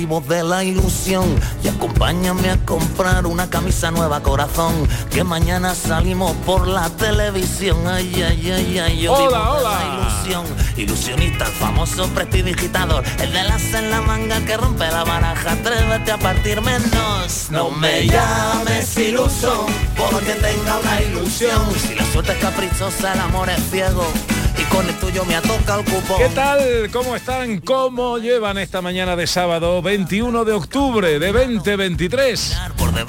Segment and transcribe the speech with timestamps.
[0.00, 1.26] Vivo de la ilusión
[1.62, 7.86] y acompáñame a comprar una camisa nueva corazón que mañana salimos por la televisión.
[7.86, 8.98] Ay, ay, ay, ay.
[9.02, 9.78] Yo Hola, vivo de hola.
[9.78, 10.46] la ilusión.
[10.78, 15.52] Ilusionista, el famoso prestidigitador, el de las en la manga que rompe la baraja.
[15.52, 17.48] Atrévete a partir menos.
[17.50, 19.66] No me llames iluso
[19.98, 21.60] porque tenga una ilusión.
[21.86, 24.10] Si la suerte es caprichosa, el amor es ciego
[24.60, 26.18] y con el tuyo me atoca el cupón.
[26.18, 26.90] ¿Qué tal?
[26.92, 27.60] ¿Cómo están?
[27.60, 32.56] ¿Cómo llevan esta mañana de sábado 21 de octubre de 2023?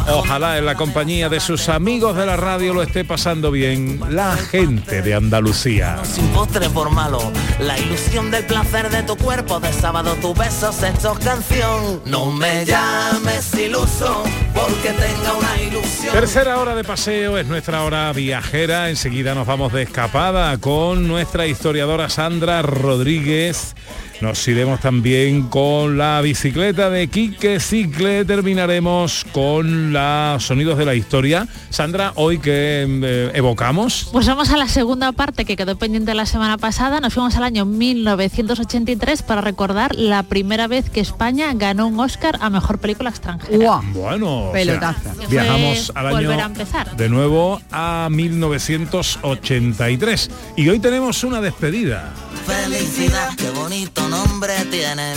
[0.08, 4.36] Ojalá en la compañía de sus amigos de la radio lo esté pasando bien la
[4.38, 6.00] gente de Andalucía.
[6.04, 7.20] sin postre por malo
[7.60, 12.66] La ilusión del placer de tu cuerpo De sábado tus besos hechos canción No me
[12.66, 18.90] llames iluso Porque tenga una ilusión Tercera hora de paseo es nuestra hora viajera.
[18.90, 23.76] Enseguida nos vamos de escapada con nuestra historiadora Sandra Rodríguez.
[24.22, 28.24] Nos iremos también con la bicicleta de Quique Cicle.
[28.24, 31.48] Terminaremos con los sonidos de la historia.
[31.72, 34.10] Sandra, hoy que eh, evocamos.
[34.12, 37.00] Pues vamos a la segunda parte que quedó pendiente la semana pasada.
[37.00, 42.38] Nos fuimos al año 1983 para recordar la primera vez que España ganó un Oscar
[42.42, 43.82] a Mejor Película Extranjera.
[43.94, 45.18] Bueno, o sea, Pelotazo.
[45.20, 46.96] Que fue viajamos al año volver a empezar.
[46.96, 52.14] de nuevo a 1983 y hoy tenemos una despedida.
[52.46, 55.14] Felicidad, qué bonito nombre tiene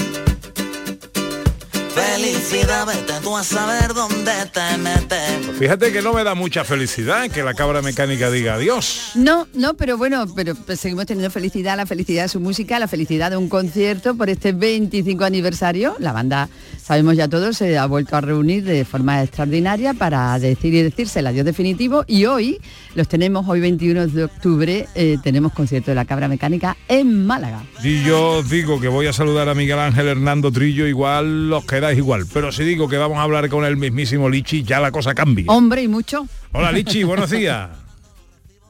[1.94, 7.30] Felicidad, vete tú a saber dónde te metes Fíjate que no me da mucha felicidad
[7.30, 9.12] que la cabra mecánica diga adiós.
[9.14, 12.88] No, no, pero bueno, pero pues seguimos teniendo felicidad, la felicidad de su música, la
[12.88, 15.94] felicidad de un concierto por este 25 aniversario.
[16.00, 16.48] La banda,
[16.82, 21.20] sabemos ya todos, se ha vuelto a reunir de forma extraordinaria para decir y decirse
[21.20, 22.60] el adiós definitivo y hoy
[22.94, 27.62] los tenemos, hoy 21 de octubre, eh, tenemos concierto de la Cabra Mecánica en Málaga.
[27.82, 31.98] Y yo digo que voy a saludar a Miguel Ángel Hernando Trillo, igual los quedáis
[31.98, 32.24] igual.
[32.32, 35.46] Pero si digo que vamos a hablar con el mismísimo Lichi, ya la cosa cambia.
[35.48, 36.26] Hombre y mucho.
[36.52, 37.70] Hola Lichi, buenos días.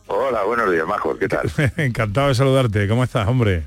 [0.06, 1.50] Hola, buenos días, Majo, ¿qué tal?
[1.76, 2.86] Encantado de saludarte.
[2.88, 3.64] ¿Cómo estás, hombre?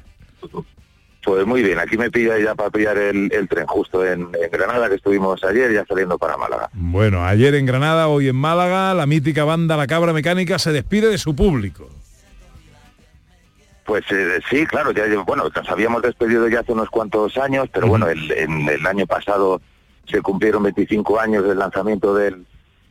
[1.27, 4.49] Pues muy bien, aquí me pilla ya para pillar el, el tren justo en, en
[4.49, 6.69] Granada, que estuvimos ayer, ya saliendo para Málaga.
[6.71, 11.09] Bueno, ayer en Granada, hoy en Málaga, la mítica banda La Cabra Mecánica se despide
[11.09, 11.89] de su público.
[13.85, 17.87] Pues eh, sí, claro, ya bueno, nos habíamos despedido ya hace unos cuantos años, pero
[17.87, 19.59] bueno, el, en el año pasado
[20.09, 22.45] se cumplieron 25 años del lanzamiento del,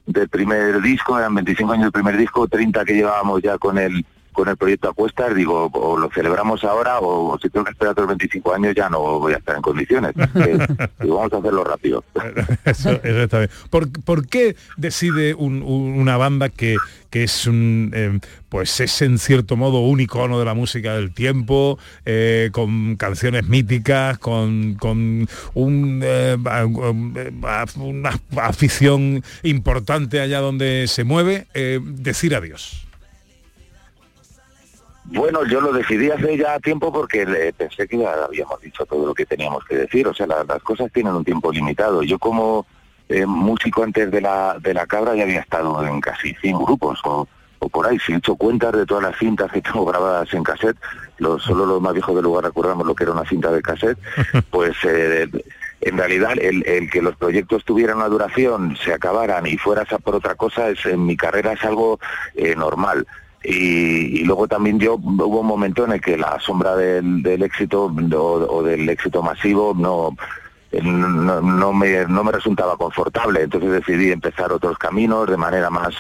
[0.05, 4.05] del primer disco, eran 25 años del primer disco, 30 que llevábamos ya con el
[4.37, 8.07] con el proyecto Acuestas, digo, o lo celebramos ahora o, si tengo que esperar otros
[8.09, 10.13] 25 años ya no voy a estar en condiciones.
[10.37, 10.59] Eh,
[11.01, 12.05] digo, vamos a hacerlo rápido.
[12.67, 13.51] Eso, eso está bien.
[13.71, 16.77] ¿Por, por qué decide un- un- una banda que,
[17.11, 18.19] que es un eh,
[18.51, 23.49] pues es en cierto modo un icono de la música del tiempo, eh, con canciones
[23.49, 26.61] míticas, con, con un, eh, a-
[27.63, 32.86] a- una afición importante allá donde se mueve, eh, decir adiós?
[35.09, 39.07] Bueno, yo lo decidí hace ya tiempo porque le- pensé que ya habíamos dicho todo
[39.07, 40.07] lo que teníamos que decir.
[40.09, 42.03] O sea, la- las cosas tienen un tiempo limitado.
[42.03, 42.67] Yo como
[43.09, 46.99] eh, músico antes de la, de la cabra ya había estado en casi 100 grupos
[47.05, 47.29] o,
[47.61, 47.99] o por ahí.
[48.01, 50.77] Si he hecho cuentas de todas las cintas que tengo grabadas en cassette,
[51.19, 53.99] lo- solo los más viejos del lugar recordamos lo que era una cinta de cassette,
[54.51, 55.29] pues eh,
[55.83, 59.99] en realidad el, el que los proyectos tuvieran una duración, se acabaran y fueras a
[59.99, 62.01] por otra cosa, es, en mi carrera es algo
[62.35, 63.07] eh, normal.
[63.49, 68.63] Y, luego también yo hubo un momento en el que la sombra del, éxito o,
[68.63, 70.17] del éxito masivo no,
[70.73, 73.43] eh, no, no me, no me resultaba confortable.
[73.43, 75.95] Entonces decidí empezar otros caminos de manera más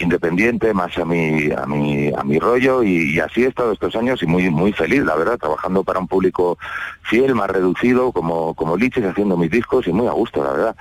[0.00, 4.22] independiente, más a mi, a mi, a mi rollo y, así he estado estos años
[4.22, 6.58] y muy, muy feliz, la verdad, trabajando para un público
[7.02, 10.76] fiel, más reducido, como, como Lichis, haciendo mis discos y muy a gusto, la verdad.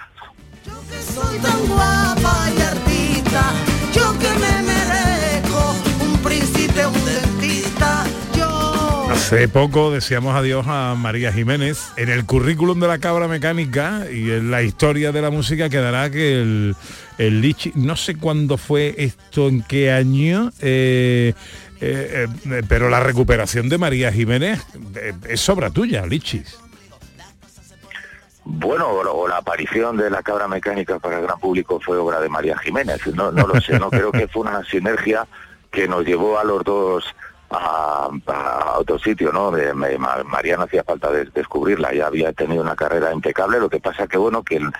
[9.20, 11.92] Hace poco decíamos adiós a María Jiménez.
[11.98, 16.10] En el currículum de la cabra mecánica y en la historia de la música quedará
[16.10, 16.76] que el,
[17.20, 21.34] el Lichi, no sé cuándo fue esto, en qué año, eh,
[21.80, 24.66] eh, eh, pero la recuperación de María Jiménez
[25.28, 26.58] es obra tuya, Lichis.
[28.46, 32.30] Bueno, o, la aparición de la cabra mecánica para el gran público fue obra de
[32.30, 33.06] María Jiménez.
[33.14, 35.28] No, no lo sé, no creo que fue una sinergia
[35.70, 37.04] que nos llevó a los dos
[37.50, 38.10] a,
[38.78, 39.52] otro sitio, ¿no?
[40.26, 44.18] María no hacía falta descubrirla, ya había tenido una carrera impecable, lo que pasa que
[44.18, 44.72] bueno que el,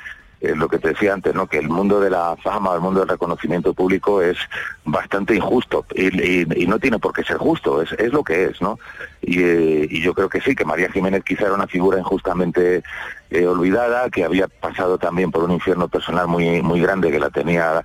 [0.42, 1.48] eh, lo que te decía antes, ¿no?
[1.48, 4.38] que el mundo de la fama, el mundo del reconocimiento público es
[4.86, 8.80] bastante injusto y, no tiene por qué ser justo, es, es lo que es, ¿no?
[9.22, 12.84] Y, eh, y, yo creo que sí, que María Jiménez quizá era una figura injustamente
[13.32, 17.30] eh, olvidada, que había pasado también por un infierno personal muy, muy grande que la
[17.30, 17.82] tenía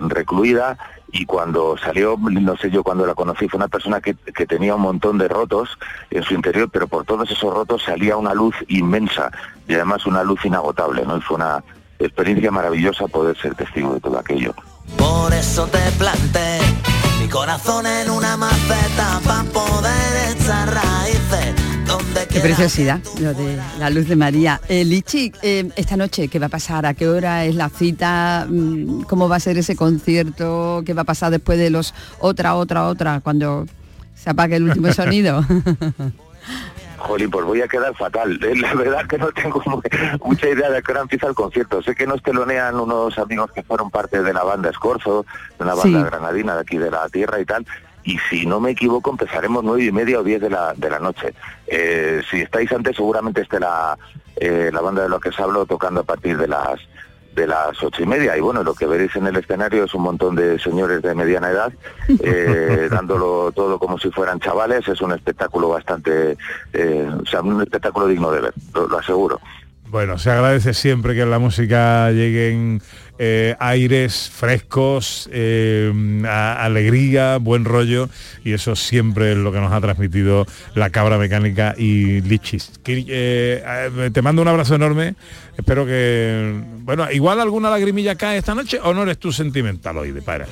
[0.00, 0.78] recluida
[1.12, 4.74] y cuando salió, no sé yo cuando la conocí, fue una persona que, que, tenía
[4.74, 5.78] un montón de rotos
[6.10, 9.30] en su interior, pero por todos esos rotos salía una luz inmensa
[9.68, 11.16] y además una luz inagotable, ¿no?
[11.16, 11.62] Y fue una
[11.98, 14.54] experiencia maravillosa poder ser testigo de todo aquello.
[14.96, 16.58] Por eso te planté
[17.20, 21.19] mi corazón en una maceta para poder echar raíces
[22.28, 24.60] Qué preciosidad, lo de la luz de María.
[24.68, 26.86] Eh, Lichi, eh, esta noche, ¿qué va a pasar?
[26.86, 28.46] ¿A qué hora es la cita?
[28.48, 30.82] Mm, ¿Cómo va a ser ese concierto?
[30.84, 33.66] ¿Qué va a pasar después de los otra, otra, otra, cuando
[34.14, 35.44] se apague el último sonido?
[36.98, 38.38] Jolín, pues voy a quedar fatal.
[38.42, 39.62] Eh, la verdad que no tengo
[40.24, 41.82] mucha idea de qué hora empieza el concierto.
[41.82, 45.24] Sé que nos telonean unos amigos que fueron parte de la banda Escorzo,
[45.58, 47.66] de una banda granadina de aquí de la tierra y tal,
[48.10, 50.98] y si no me equivoco empezaremos nueve y media o diez de la, de la
[50.98, 51.32] noche.
[51.66, 53.96] Eh, si estáis antes seguramente esté la,
[54.36, 56.80] eh, la banda de lo que os hablo tocando a partir de las
[57.36, 58.36] de las ocho y media.
[58.36, 61.50] Y bueno lo que veréis en el escenario es un montón de señores de mediana
[61.50, 61.72] edad
[62.08, 64.88] eh, dándolo todo como si fueran chavales.
[64.88, 66.36] Es un espectáculo bastante
[67.22, 69.40] o sea un espectáculo digno de ver lo aseguro
[69.90, 72.80] bueno, se agradece siempre que en la música lleguen
[73.18, 75.92] eh, aires frescos, eh,
[76.26, 78.08] alegría, buen rollo,
[78.44, 82.72] y eso siempre es lo que nos ha transmitido la cabra mecánica y Lichis.
[82.86, 85.16] Eh, te mando un abrazo enorme,
[85.58, 90.12] espero que, bueno, igual alguna lagrimilla cae esta noche o no eres tú sentimental hoy
[90.12, 90.46] de para.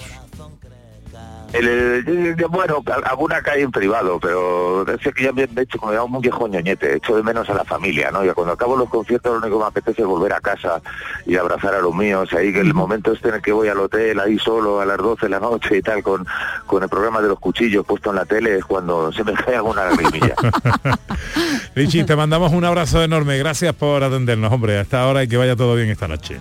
[1.53, 6.21] El, bueno, alguna cae en privado, pero sé que ya me he hecho como un
[6.21, 8.23] viejo ñoñete, echo de menos a la familia, ¿no?
[8.23, 10.83] Y cuando acabo los conciertos lo único que me apetece es volver a casa
[11.25, 13.79] y abrazar a los míos, ahí que el momento este en el que voy al
[13.79, 16.27] hotel, ahí solo a las 12 de la noche y tal, con,
[16.67, 19.57] con el programa de los cuchillos puesto en la tele, es cuando se me cae
[19.57, 20.35] alguna lagrimilla.
[21.75, 25.57] Richie, te mandamos un abrazo enorme, gracias por atendernos, hombre, hasta ahora y que vaya
[25.57, 26.39] todo bien esta noche.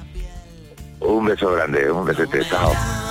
[0.99, 3.06] Un beso grande, un beso chao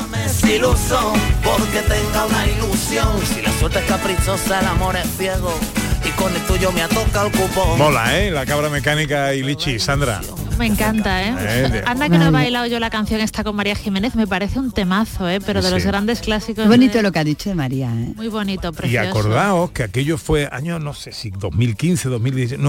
[7.77, 8.31] Mola, ¿eh?
[8.31, 10.21] La cabra mecánica y Lichi, Sandra.
[10.59, 11.35] Me encanta, ¿eh?
[11.39, 14.59] eh Anda que no he bailado yo la canción esta con María Jiménez, me parece
[14.59, 15.41] un temazo, ¿eh?
[15.45, 16.67] Pero de los grandes clásicos.
[16.67, 18.13] Muy bonito lo que ha dicho de María, ¿eh?
[18.17, 19.05] Muy bonito, precioso.
[19.05, 22.61] Y acordaos que aquello fue año, no sé si 2015, 2016,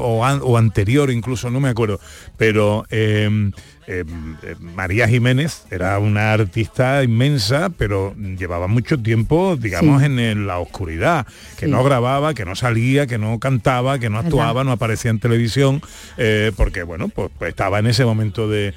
[0.00, 2.00] o, o, anterior incluso, no me acuerdo,
[2.36, 2.84] pero...
[2.90, 3.50] Eh,
[3.92, 4.04] eh,
[4.44, 11.26] eh, María Jiménez era una artista inmensa, pero llevaba mucho tiempo, digamos, en, la oscuridad,
[11.58, 15.18] que no grababa, que no salía, que no cantaba, que no actuaba, no aparecía en
[15.18, 15.82] televisión,
[16.18, 18.74] eh, porque bueno, pues, pues, estaba en ese momento de,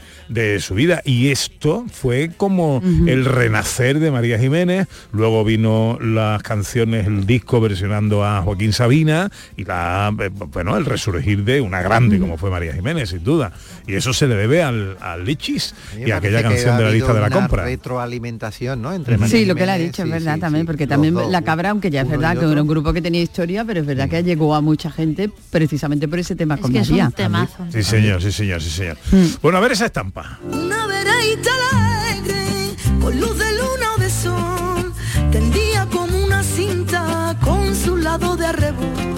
[0.60, 1.02] su vida.
[1.06, 7.62] Y esto fue como el renacer de María Jiménez, luego vino las canciones, el disco
[7.62, 10.12] versionando a Joaquín Sabina y la,
[10.52, 13.52] bueno, el resurgir de una grande como fue María Jiménez, sin duda.
[13.86, 17.22] Y eso se le debe al, al Lichis y aquella canción de la lista de
[17.22, 17.66] la compra.
[17.66, 18.94] retroalimentación, ¿no?
[18.94, 21.90] Entre sí, lo que él ha dicho es verdad también, porque también la cabra, aunque
[21.90, 24.56] ya es verdad que era un grupo que tenía historia, pero es verdad que llegó
[24.56, 27.66] a mucha gente precisamente por ese tema es que es un temazo.
[27.72, 28.98] Sí, señor, sí, señor, sí, señor.
[29.12, 29.26] Mm.
[29.42, 30.40] Bueno, a ver esa estampa.
[30.44, 34.94] Una alegre, con luz de luna o de sol,
[35.32, 39.14] tendía como una cinta con su lado de arrebol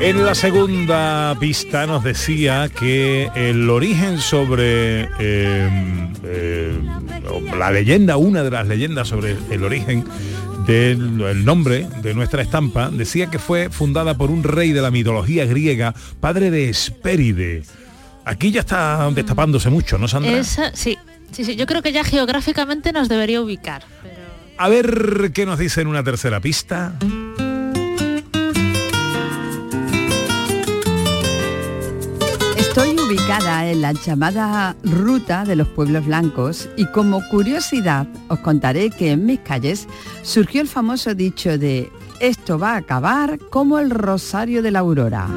[0.00, 6.78] en la segunda pista nos decía que el origen sobre em, eh,
[7.58, 10.04] la leyenda, una de las leyendas sobre el origen
[10.66, 15.46] del nombre de nuestra estampa, decía que fue fundada por un rey de la mitología
[15.46, 17.62] griega, padre de Hespéride.
[18.26, 20.42] Aquí ya está destapándose mucho, ¿no, Sandra?
[20.42, 20.98] sí,
[21.30, 23.84] sí, sí, yo creo que ya geográficamente nos debería ubicar.
[24.58, 26.92] A ver qué nos dice en una tercera pista.
[32.58, 38.90] Estoy ubicada en la llamada Ruta de los Pueblos Blancos y como curiosidad os contaré
[38.90, 39.86] que en mis calles
[40.22, 45.28] surgió el famoso dicho de esto va a acabar como el Rosario de la Aurora.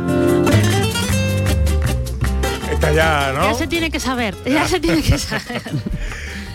[2.79, 3.51] Esta ya, ¿no?
[3.51, 5.61] Ya se tiene que saber, ya se tiene que saber.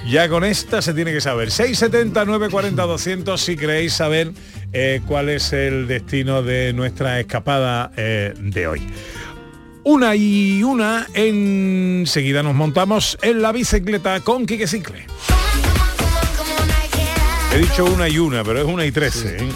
[0.07, 1.51] Ya con esta se tiene que saber.
[1.51, 4.33] 670 940 200 si queréis saber
[4.75, 8.83] eh, cuál es el destino de nuestra escapada eh, de hoy.
[9.83, 15.07] Una y una, enseguida nos montamos en la bicicleta con Quique Cicle.
[17.55, 19.39] He dicho una y una, pero es una y trece.
[19.39, 19.49] ¿eh?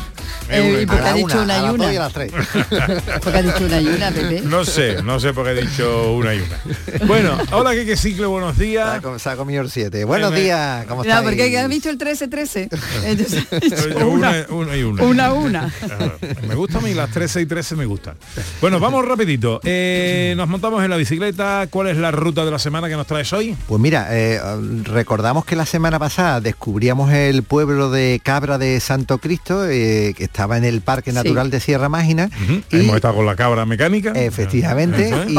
[0.51, 1.09] Eh, y ¿Por qué trece.
[1.09, 1.93] ha dicho una y una?
[1.93, 2.33] y a las tres.
[3.23, 4.41] ¿Por qué ha dicho una y una, Pepe?
[4.43, 7.07] No sé, no sé por qué he dicho una y una.
[7.07, 9.01] Bueno, hola Quique Cicle, buenos días.
[9.19, 10.05] se ha comido el 7.
[10.05, 11.25] Buenos días, ¿cómo No, estáis?
[11.29, 12.69] porque has visto el 13-13.
[13.05, 15.03] Entonces, ha dicho Una, una, una y una.
[15.03, 15.75] una, una.
[15.83, 16.13] Ah,
[16.47, 18.15] Me gusta a mí, las 13 y 13 me gustan.
[18.61, 19.61] Bueno, vamos rapidito.
[19.65, 21.67] Eh, nos montamos en la bicicleta.
[21.71, 23.57] ¿Cuál es la ruta de la semana que nos traes hoy?
[23.67, 24.41] Pues mira, eh,
[24.85, 30.25] recordamos que la semana pasada descubríamos el pueblo de Cabra de Santo Cristo, eh, que
[30.39, 32.31] estaba en el Parque Natural de Sierra Mágina.
[32.71, 34.13] Y Hemos estado con la cabra mecánica.
[34.13, 35.31] Efectivamente, es.
[35.33, 35.37] y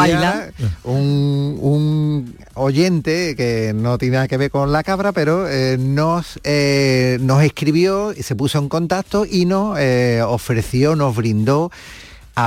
[0.83, 6.37] un, un oyente que no tiene nada que ver con la cabra, pero eh, nos,
[6.43, 11.71] eh, nos escribió y se puso en contacto y nos eh, ofreció, nos brindó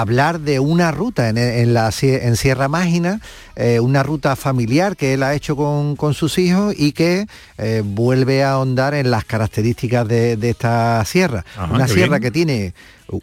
[0.00, 3.20] hablar de una ruta en, en la, en Sierra Mágina,
[3.56, 7.26] eh, una ruta familiar que él ha hecho con, con sus hijos y que
[7.58, 11.44] eh, vuelve a ahondar en las características de, de esta sierra.
[11.56, 12.22] Ajá, una sierra bien.
[12.22, 12.74] que tiene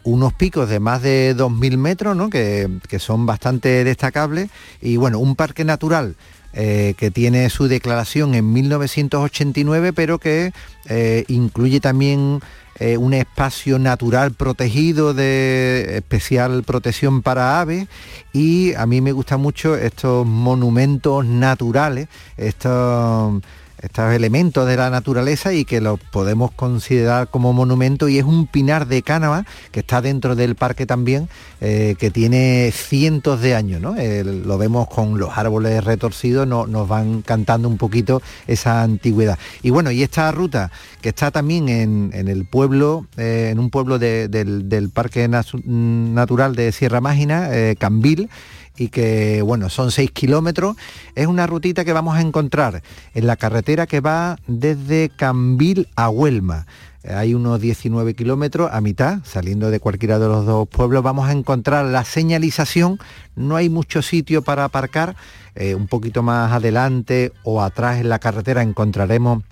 [0.04, 2.30] unos picos de más de 2.000 metros, ¿no?
[2.30, 4.50] que, que son bastante destacables,
[4.80, 6.14] y bueno, un parque natural
[6.52, 10.52] eh, que tiene su declaración en 1989, pero que
[10.88, 12.40] eh, incluye también
[12.80, 17.86] eh, un espacio natural protegido de especial protección para aves
[18.32, 22.08] y a mí me gustan mucho estos monumentos naturales,
[22.38, 23.42] estos
[23.82, 28.46] estos elementos de la naturaleza y que los podemos considerar como monumento y es un
[28.46, 31.28] pinar de Cánava que está dentro del parque también
[31.60, 33.94] eh, que tiene cientos de años ¿no?
[33.96, 39.70] Lo vemos con los árboles retorcidos no- nos van cantando un poquito esa antigüedad y
[39.70, 40.70] bueno y esta ruta
[41.00, 45.28] que está también en, en el pueblo eh, en un pueblo de- del, del parque
[45.28, 48.28] natural de Sierra Mágina eh, Cambil
[48.76, 50.76] y que, bueno, son 6 kilómetros.
[51.14, 52.82] Es una rutita que vamos a encontrar
[53.14, 56.66] en la carretera que va desde Cambil a Huelma.
[57.02, 61.02] Eh, Hay unos 19 kilómetros a mitad, saliendo de cualquiera de los dos pueblos.
[61.02, 62.98] Vamos a encontrar la señalización.
[63.36, 65.16] No hay mucho sitio para aparcar.
[65.54, 69.42] Eh, un poquito más adelante o atrás en la carretera encontraremos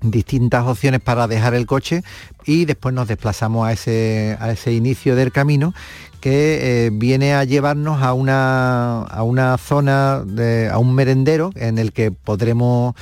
[0.00, 2.02] distintas opciones para dejar el coche
[2.44, 5.74] y después nos desplazamos a ese, a ese inicio del camino
[6.20, 11.78] que eh, viene a llevarnos a una, a una zona, de, a un merendero en
[11.78, 12.94] el que podremos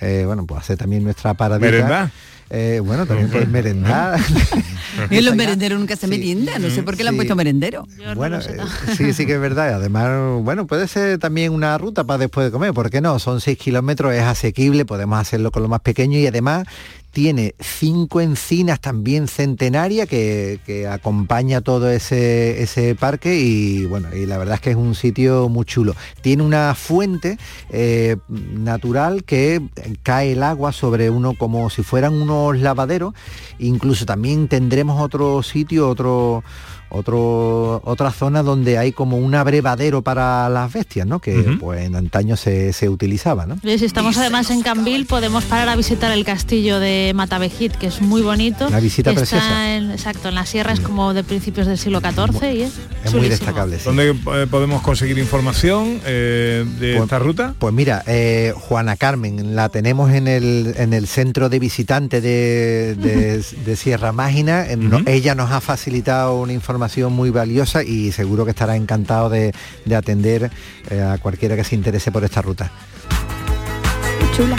[0.00, 2.10] eh, bueno, pues hacer también nuestra paradita.
[2.56, 4.18] Eh, bueno, también puedes merendar.
[5.10, 7.18] Y en los merenderos nunca se merienda, no sé por qué le han Sí.
[7.18, 7.84] puesto merendero.
[8.14, 8.56] Bueno, eh,
[8.96, 9.70] sí, sí que es verdad.
[9.70, 13.18] y Además, bueno, puede ser también una ruta para después de comer, ¿por qué no?
[13.18, 16.64] Son 6 kilómetros, es asequible, podemos hacerlo con lo más pequeño y además
[17.14, 24.26] tiene cinco encinas también centenarias que, que acompaña todo ese, ese parque y bueno, y
[24.26, 25.94] la verdad es que es un sitio muy chulo.
[26.20, 27.38] Tiene una fuente
[27.70, 29.62] eh, natural que
[30.02, 33.14] cae el agua sobre uno como si fueran unos lavaderos.
[33.60, 36.42] Incluso también tendremos otro sitio, otro
[36.94, 41.20] otro, otra zona donde hay como un abrevadero para las bestias, ¿no?
[41.20, 43.56] Que pues en antaño se, se utilizaba, ¿no?
[43.62, 47.86] Y Si estamos además en Cambil, podemos parar a visitar el castillo de Matavejit, que
[47.88, 48.66] es muy bonito.
[48.68, 49.74] Una visita Está preciosa.
[49.76, 52.72] en- exacto, en la sierra es como de principios del siglo XIV y es,
[53.04, 53.78] Es muy destacable.
[53.78, 53.84] sí.
[53.84, 57.54] ¿Dónde eh, podemos conseguir información eh, de Pues- esta ruta?
[57.58, 62.94] Pues mira, eh, Juana Carmen, la tenemos en el, en el centro de visitantes de,
[62.96, 64.66] de- de Sierra Mágina.
[64.76, 69.52] No- ella nos ha facilitado una información muy valiosa y seguro que estará encantado de,
[69.84, 70.50] de atender
[70.90, 72.70] eh, a cualquiera que se interese por esta ruta.
[74.36, 74.56] Chula.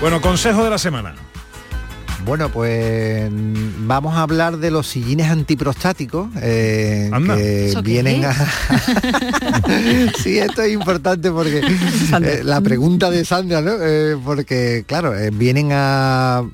[0.00, 1.14] Bueno, consejo de la semana.
[2.24, 8.24] Bueno, pues mm, vamos a hablar de los sillines antiprostáticos eh, que ¿Eso qué vienen
[8.24, 8.34] a...
[10.22, 11.58] sí, esto es importante porque
[12.22, 13.72] eh, la pregunta de Sandra, ¿no?
[13.80, 16.44] Eh, porque claro, eh, vienen a,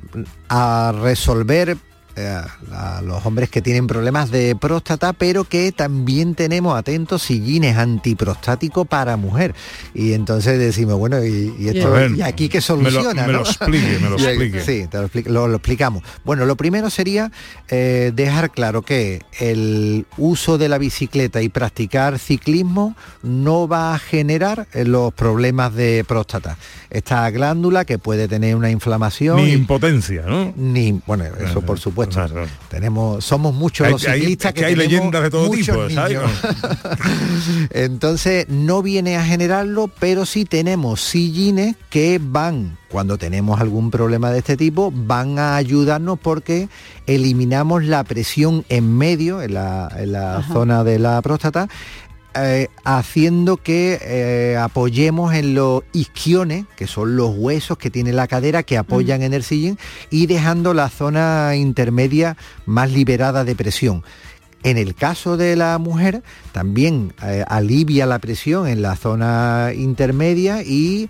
[0.48, 1.76] a resolver
[2.16, 2.40] eh,
[2.72, 8.86] a los hombres que tienen problemas de próstata, pero que también tenemos atentos sillines antiprostáticos
[8.86, 9.54] para mujer.
[9.94, 13.26] Y entonces decimos, bueno, y, y esto, A ver, y aquí qué me lo- soluciona,
[13.26, 13.44] me lo ¿no?
[13.44, 14.60] explique, me lo explique.
[14.62, 16.02] Sí, te lo, expli- lo- lo explicamos.
[16.24, 17.30] Bueno, lo primero sería
[17.68, 23.98] eh, dejar claro que el uso de la bicicleta y practicar ciclismo no va a
[23.98, 26.56] generar eh, los problemas de próstata.
[26.90, 30.52] Esta glándula que puede tener una inflamación Ni impotencia, ¿no?
[30.56, 32.48] ni bueno eso por supuesto Claro, claro.
[32.68, 35.72] tenemos somos muchos Hay- los hay- ciclistas que hay tenemos leyendas de todo tipo,
[37.70, 44.30] entonces no viene a generarlo pero sí tenemos sillines que van cuando tenemos algún problema
[44.30, 46.68] de este tipo van a ayudarnos porque
[47.06, 51.68] eliminamos la presión en medio en la, en la zona de la próstata
[52.36, 58.26] eh, haciendo que eh, apoyemos en los isquiones, que son los huesos que tiene la
[58.26, 59.78] cadera que apoyan en el sillín,
[60.10, 64.04] y dejando la zona intermedia más liberada de presión.
[64.62, 70.62] En el caso de la mujer, también eh, alivia la presión en la zona intermedia
[70.62, 71.08] y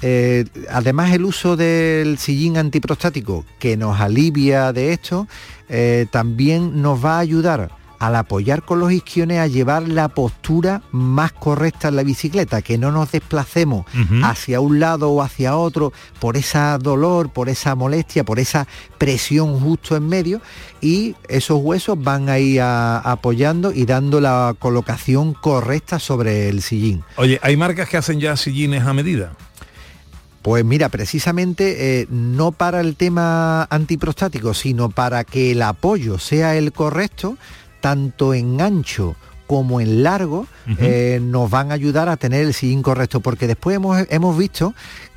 [0.00, 5.28] eh, además el uso del sillín antiprostático que nos alivia de esto,
[5.68, 10.82] eh, también nos va a ayudar al apoyar con los isquiones a llevar la postura
[10.92, 13.86] más correcta en la bicicleta, que no nos desplacemos
[14.22, 18.66] hacia un lado o hacia otro por esa dolor, por esa molestia, por esa
[18.98, 20.40] presión justo en medio
[20.80, 26.62] y esos huesos van a ir a- apoyando y dando la colocación correcta sobre el
[26.62, 27.02] sillín.
[27.16, 29.32] Oye, ¿hay marcas que hacen ya sillines a medida?
[30.42, 36.54] Pues mira, precisamente eh, no para el tema antiprostático, sino para que el apoyo sea
[36.56, 37.38] el correcto,
[37.88, 39.14] tanto en ancho
[39.46, 40.46] como en largo,
[40.78, 44.72] eh, nos van a ayudar a tener el sillín correcto, porque después hemos, hemos visto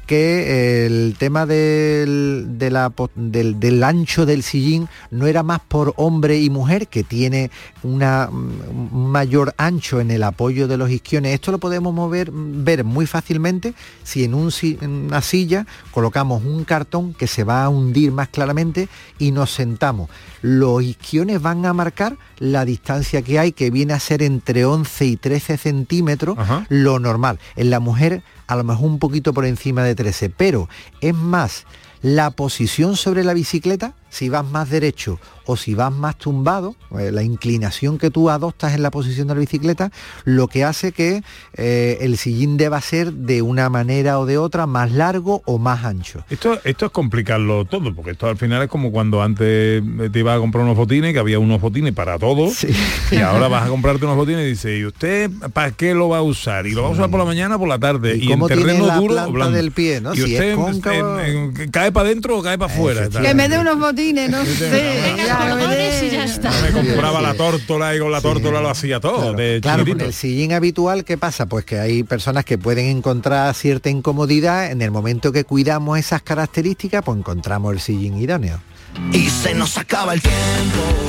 [0.05, 5.59] que el tema del, de la po- del, del ancho del sillín no era más
[5.67, 7.51] por hombre y mujer, que tiene
[7.83, 11.33] una, mm, un mayor ancho en el apoyo de los isquiones.
[11.33, 16.41] Esto lo podemos mover, ver muy fácilmente si en, un si- en una silla colocamos
[16.43, 18.87] un cartón que se va a hundir más claramente
[19.19, 20.09] y nos sentamos.
[20.41, 25.05] Los isquiones van a marcar la distancia que hay, que viene a ser entre 11
[25.05, 26.37] y 13 centímetros,
[26.69, 27.39] lo normal.
[27.55, 30.69] En la mujer a lo mejor un poquito por encima de 13, pero
[31.01, 31.65] es más
[32.01, 37.11] la posición sobre la bicicleta, si vas más derecho o si vas más tumbado, eh,
[37.11, 39.91] la inclinación que tú adoptas en la posición de la bicicleta,
[40.25, 41.23] lo que hace que
[41.55, 45.83] eh, el sillín deba ser de una manera o de otra más largo o más
[45.85, 46.23] ancho.
[46.29, 50.37] Esto, esto es complicarlo todo, porque esto al final es como cuando antes te ibas
[50.37, 52.65] a comprar unos botines, que había unos botines para todos,
[53.11, 56.17] y ahora vas a comprarte unos botines y dices, ¿y usted para qué lo va
[56.19, 56.67] a usar?
[56.67, 58.17] ¿Y lo va a usar por la mañana o por la tarde?
[58.17, 59.57] ¿Y Y, en terreno la duro o planta blando?
[59.57, 60.13] del pie, no?
[60.13, 63.07] ¿Y Si es usted cóncavo- en- en- cae para adentro o cae para afuera?
[63.09, 65.15] Que me dé unos botines, no sé.
[65.45, 66.51] Me cordones dé- y ya está.
[66.61, 70.13] Me compraba la tórtola y con la tórtola lo hacía todo, de Claro, con el
[70.13, 71.45] sillín habitual, ¿qué pasa?
[71.45, 76.21] Pues que hay personas que pueden encontrar cierta incomodidad en el momento que cuidamos esas
[76.21, 78.59] características, pues encontramos el sillín idóneo.
[79.11, 80.37] Y se nos acaba el tiempo.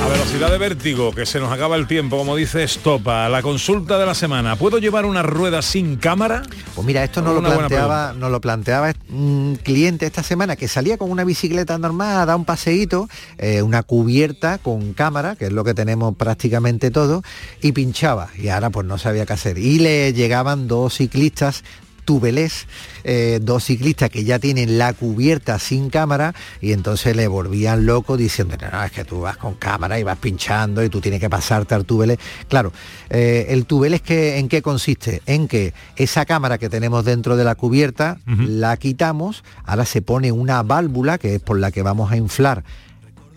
[0.03, 3.27] A velocidad de vértigo, que se nos acaba el tiempo, como dice Estopa.
[3.29, 4.55] La consulta de la semana.
[4.55, 6.43] ¿Puedo llevar una rueda sin cámara?
[6.75, 10.97] Pues mira, esto nos lo, planteaba, nos lo planteaba un cliente esta semana que salía
[10.97, 15.51] con una bicicleta normal a dar un paseíto, eh, una cubierta con cámara, que es
[15.51, 17.23] lo que tenemos prácticamente todo,
[17.61, 18.29] y pinchaba.
[18.37, 19.57] Y ahora pues no sabía qué hacer.
[19.57, 21.63] Y le llegaban dos ciclistas
[22.09, 22.65] tubelés,
[23.03, 28.17] eh, dos ciclistas que ya tienen la cubierta sin cámara y entonces le volvían loco
[28.17, 31.19] diciendo, no, no, es que tú vas con cámara y vas pinchando y tú tienes
[31.19, 32.17] que pasarte al tubelés.
[32.47, 32.73] Claro,
[33.11, 35.21] eh, el tubelés que, en qué consiste?
[35.27, 40.31] En que esa cámara que tenemos dentro de la cubierta la quitamos, ahora se pone
[40.31, 42.63] una válvula que es por la que vamos a inflar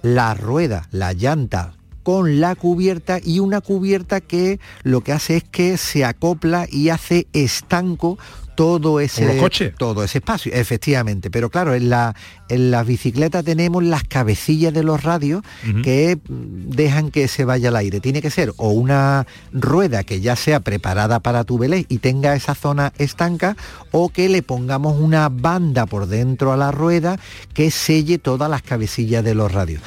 [0.00, 5.45] la rueda, la llanta con la cubierta y una cubierta que lo que hace es
[5.45, 8.19] que se acopla y hace estanco
[8.55, 9.75] todo ese los coches.
[9.77, 11.31] todo ese espacio efectivamente.
[11.31, 12.15] Pero claro en la
[12.49, 15.43] en las bicicletas tenemos las cabecillas de los radios
[15.83, 18.01] que dejan que se vaya al aire.
[18.01, 22.55] Tiene que ser o una rueda que ya sea preparada para tubelés y tenga esa
[22.55, 23.57] zona estanca
[23.91, 27.19] o que le pongamos una banda por dentro a la rueda
[27.55, 29.83] que selle todas las cabecillas de los radios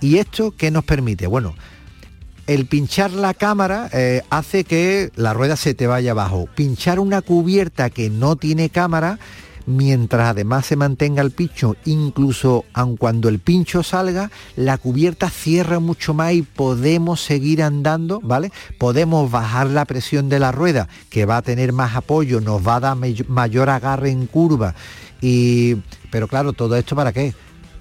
[0.00, 1.26] ¿Y esto qué nos permite?
[1.26, 1.54] Bueno,
[2.46, 6.48] el pinchar la cámara eh, hace que la rueda se te vaya abajo.
[6.54, 9.18] Pinchar una cubierta que no tiene cámara,
[9.66, 15.78] mientras además se mantenga el pincho, incluso aun cuando el pincho salga, la cubierta cierra
[15.78, 18.50] mucho más y podemos seguir andando, ¿vale?
[18.78, 22.76] Podemos bajar la presión de la rueda, que va a tener más apoyo, nos va
[22.76, 24.74] a dar may- mayor agarre en curva.
[25.20, 25.74] Y,
[26.10, 27.34] pero claro, todo esto para qué?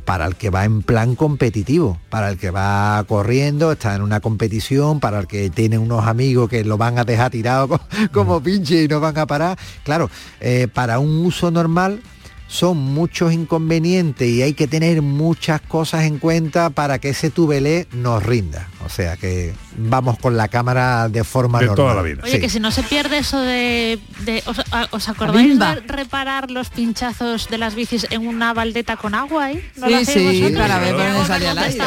[0.07, 4.21] Para el que va en plan competitivo, para el que va corriendo, está en una
[4.21, 7.81] competición, para el que tiene unos amigos que lo van a dejar tirado co-
[8.13, 9.59] como pinche y no van a parar.
[9.83, 12.01] Claro, eh, para un uso normal
[12.47, 17.85] son muchos inconvenientes y hay que tener muchas cosas en cuenta para que ese tubelé
[17.91, 18.69] nos rinda.
[18.85, 21.75] O sea que vamos con la cámara de forma De normal.
[21.75, 22.21] toda la vida.
[22.23, 22.39] Oye, Sí.
[22.41, 23.99] que si no se pierde eso de...
[24.21, 28.97] de- ¿os, a- os acordáis de reparar los pinchazos de las bicis en una baldeta
[28.97, 29.63] con agua ahí?
[29.75, 30.59] ¿No Sí, sí, vosotros?
[30.61, 31.83] para ver por dónde salía el aire.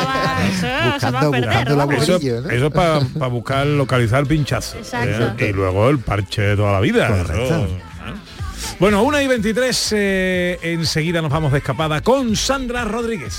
[2.57, 2.99] Eso es para
[3.29, 4.79] buscar localizar pinchazo.
[4.79, 5.35] Exacto.
[5.45, 5.49] ¿eh?
[5.49, 7.09] Y luego el parche de toda la vida.
[7.35, 7.81] ¿eh?
[8.79, 13.35] Bueno, 1 y 23, eh, enseguida nos vamos de escapada con Sandra Rodríguez.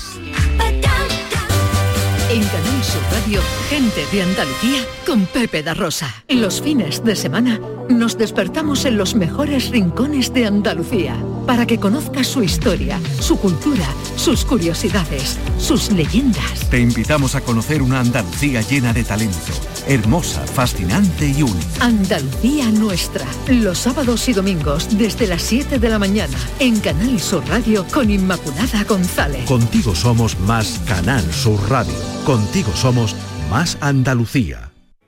[2.30, 2.42] En
[2.82, 6.24] Canal Sur Radio, gente de Andalucía con Pepe da Rosa.
[6.28, 11.16] Los fines de semana nos despertamos en los mejores rincones de Andalucía
[11.46, 13.86] para que conozcas su historia, su cultura,
[14.22, 16.70] sus curiosidades, sus leyendas.
[16.70, 19.52] Te invitamos a conocer una Andalucía llena de talento,
[19.88, 21.84] hermosa, fascinante y única.
[21.84, 23.26] Andalucía nuestra.
[23.48, 28.10] Los sábados y domingos desde las 7 de la mañana en Canal Sur Radio con
[28.10, 29.44] Inmaculada González.
[29.44, 31.94] Contigo somos más Canal Sur Radio.
[32.24, 33.16] Contigo somos
[33.50, 34.71] más Andalucía.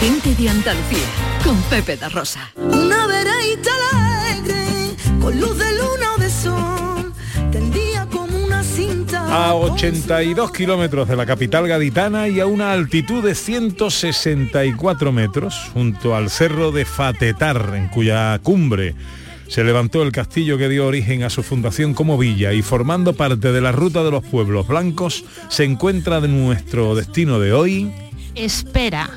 [0.00, 0.98] gente de Andalucía
[1.44, 2.50] con Pepe da Rosa.
[2.56, 7.12] Una vereita alegre, con luz de luna o de sol,
[7.52, 9.48] tendía como una cinta.
[9.48, 16.16] A 82 kilómetros de la capital gaditana y a una altitud de 164 metros, junto
[16.16, 18.94] al cerro de Fatetar, en cuya cumbre
[19.48, 23.52] se levantó el castillo que dio origen a su fundación como villa y formando parte
[23.52, 27.92] de la ruta de los pueblos blancos, se encuentra de nuestro destino de hoy,
[28.34, 29.10] Espera.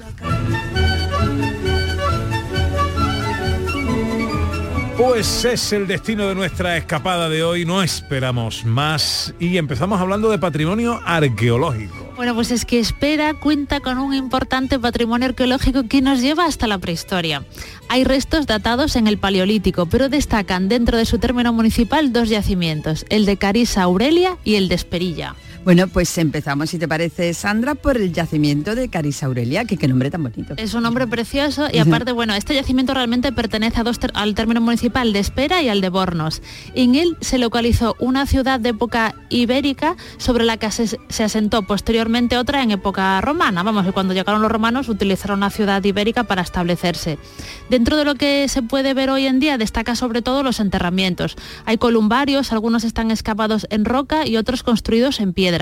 [4.97, 10.29] Pues es el destino de nuestra escapada de hoy, no esperamos más y empezamos hablando
[10.29, 12.13] de patrimonio arqueológico.
[12.15, 16.67] Bueno, pues es que Espera cuenta con un importante patrimonio arqueológico que nos lleva hasta
[16.67, 17.43] la prehistoria.
[17.89, 23.06] Hay restos datados en el Paleolítico, pero destacan dentro de su término municipal dos yacimientos,
[23.10, 25.36] el de Carisa Aurelia y el de Esperilla.
[25.65, 29.88] Bueno, pues empezamos, si te parece, Sandra, por el yacimiento de Carisa Aurelia, que qué
[29.88, 30.56] nombre tan bonito.
[30.58, 34.36] Es un nombre precioso y aparte, bueno, este yacimiento realmente pertenece a dos ter- al
[34.36, 36.41] término municipal de Espera y al de Bornos.
[36.76, 41.62] En él se localizó una ciudad de época ibérica sobre la que se, se asentó
[41.63, 43.63] posteriormente otra en época romana.
[43.63, 47.17] Vamos, que cuando llegaron los romanos utilizaron una ciudad ibérica para establecerse.
[47.69, 51.38] Dentro de lo que se puede ver hoy en día destaca sobre todo los enterramientos.
[51.65, 55.52] Hay columbarios, algunos están excavados en roca y otros construidos en piedra.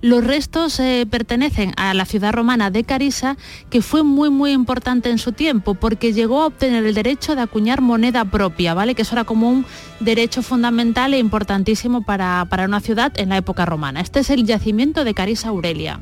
[0.00, 3.36] Los restos eh, pertenecen a la ciudad romana de Carisa,
[3.70, 7.42] que fue muy muy importante en su tiempo, porque llegó a obtener el derecho de
[7.42, 8.94] acuñar moneda propia, ¿vale?
[8.94, 9.66] Que eso era como un
[10.00, 14.00] derecho fundamental e importantísimo para, para una ciudad en la época romana.
[14.00, 16.00] Este es el yacimiento de Carisa Aurelia.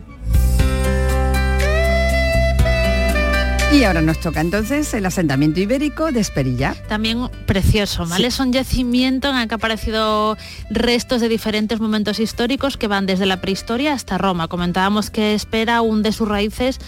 [3.71, 6.75] Y ahora nos toca entonces el asentamiento ibérico de Esperilla.
[6.89, 8.27] También precioso, ¿vale?
[8.27, 10.39] Es un yacimiento en el que han aparecido
[10.71, 14.49] restos de diferentes momentos históricos que van desde la prehistoria hasta Roma.
[14.49, 16.79] Comentábamos que espera un de sus raíces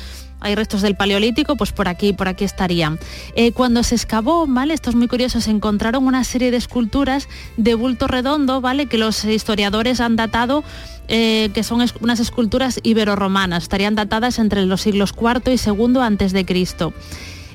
[0.41, 2.99] hay restos del paleolítico, pues por aquí, por aquí estarían.
[3.35, 4.75] Eh, cuando se excavó, ¿vale?
[4.75, 8.87] Esto es muy curioso, se encontraron una serie de esculturas de bulto redondo, ¿vale?
[8.87, 10.65] Que los historiadores han datado
[11.13, 16.33] eh, que son unas esculturas ibero-romanas, estarían datadas entre los siglos IV y II antes
[16.33, 16.93] de Cristo.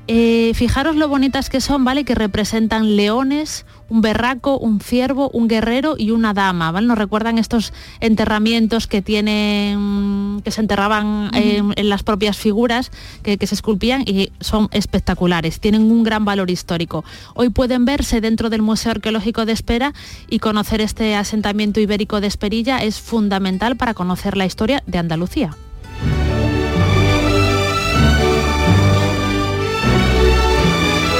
[0.08, 2.04] Eh, fijaros lo bonitas que son, ¿vale?
[2.04, 6.86] Que representan leones, un berraco, un ciervo, un guerrero y una dama, ¿vale?
[6.86, 12.92] Nos recuerdan estos enterramientos que tienen, que se enterraban eh, en las propias figuras
[13.24, 17.04] que, que se esculpían y son espectaculares, tienen un gran valor histórico.
[17.34, 19.94] Hoy pueden verse dentro del Museo Arqueológico de Espera
[20.30, 25.56] y conocer este asentamiento ibérico de Esperilla es fundamental para conocer la historia de Andalucía.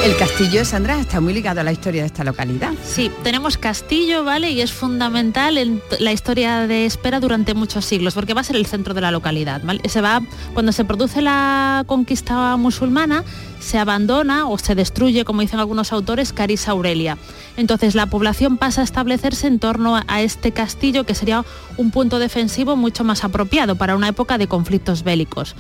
[0.06, 2.74] El castillo de Sandra está muy ligado a la historia de esta localidad.
[2.84, 4.52] Sí, tenemos castillo, ¿vale?
[4.52, 8.56] Y es fundamental en la historia de Espera durante muchos siglos, porque va a ser
[8.56, 9.64] el centro de la localidad.
[9.90, 10.22] Se va,
[10.54, 13.24] cuando se produce la conquista musulmana,
[13.60, 17.18] se abandona o se destruye, como dicen algunos autores, Carisa Aurelia.
[17.58, 21.44] Entonces la población pasa a establecerse en torno a este castillo, que sería
[21.78, 25.56] un punto defensivo mucho más apropiado para una época de conflictos bélicos.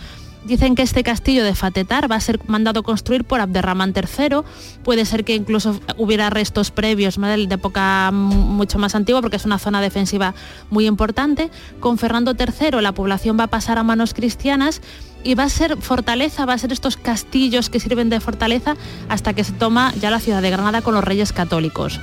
[0.46, 4.42] Dicen que este castillo de Fatetar va a ser mandado construir por Abderramán III.
[4.84, 9.58] Puede ser que incluso hubiera restos previos de época mucho más antigua porque es una
[9.58, 10.36] zona defensiva
[10.70, 11.50] muy importante.
[11.80, 14.82] Con Fernando III la población va a pasar a manos cristianas
[15.24, 18.76] y va a ser fortaleza, va a ser estos castillos que sirven de fortaleza
[19.10, 22.00] hasta que se toma ya la ciudad de Granada con los reyes católicos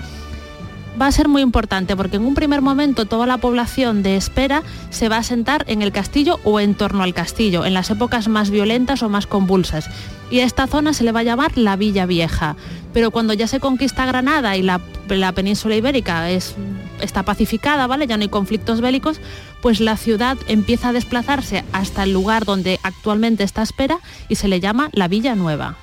[1.01, 4.63] va a ser muy importante porque en un primer momento toda la población de espera
[4.91, 8.29] se va a sentar en el castillo o en torno al castillo, en las épocas
[8.29, 9.89] más violentas o más convulsas.
[10.31, 12.57] Y a esta zona se le va a llamar la Villa Vieja.
[12.93, 16.55] Pero cuando ya se conquista Granada y la, la península ibérica es
[17.01, 18.07] está pacificada, ¿vale?
[18.07, 19.21] Ya no hay conflictos bélicos,
[19.61, 24.49] pues la ciudad empieza a desplazarse hasta el lugar donde actualmente está Espera y se
[24.49, 25.77] le llama la Villa Nueva.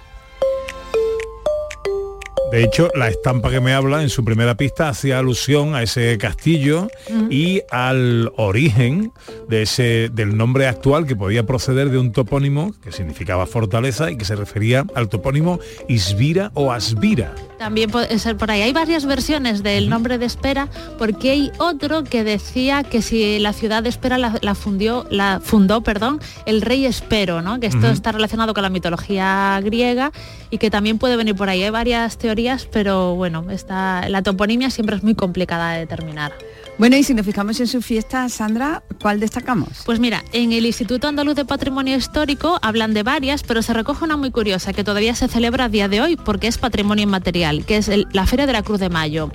[2.51, 6.17] De hecho, la estampa que me habla en su primera pista hacía alusión a ese
[6.17, 6.87] castillo
[7.29, 9.11] y al origen
[9.47, 14.17] de ese, del nombre actual que podía proceder de un topónimo que significaba fortaleza y
[14.17, 17.35] que se refería al topónimo Isvira o Asvira.
[17.59, 18.61] También puede ser por ahí.
[18.61, 23.51] Hay varias versiones del nombre de Espera, porque hay otro que decía que si la
[23.51, 27.59] ciudad de Espera la, fundió, la fundó, perdón, el rey Espero, ¿no?
[27.59, 30.13] Que esto está relacionado con la mitología griega
[30.49, 31.61] y que también puede venir por ahí.
[31.63, 32.38] Hay varias teorías,
[32.71, 36.33] pero bueno, está, la toponimia siempre es muy complicada de determinar.
[36.77, 39.81] Bueno, y si nos fijamos en su fiesta, Sandra, ¿cuál destacamos?
[39.85, 44.05] Pues mira, en el Instituto Andaluz de Patrimonio Histórico hablan de varias, pero se recoge
[44.05, 47.65] una muy curiosa que todavía se celebra a día de hoy porque es patrimonio inmaterial,
[47.65, 49.29] que es el- la Feria de la Cruz de Mayo.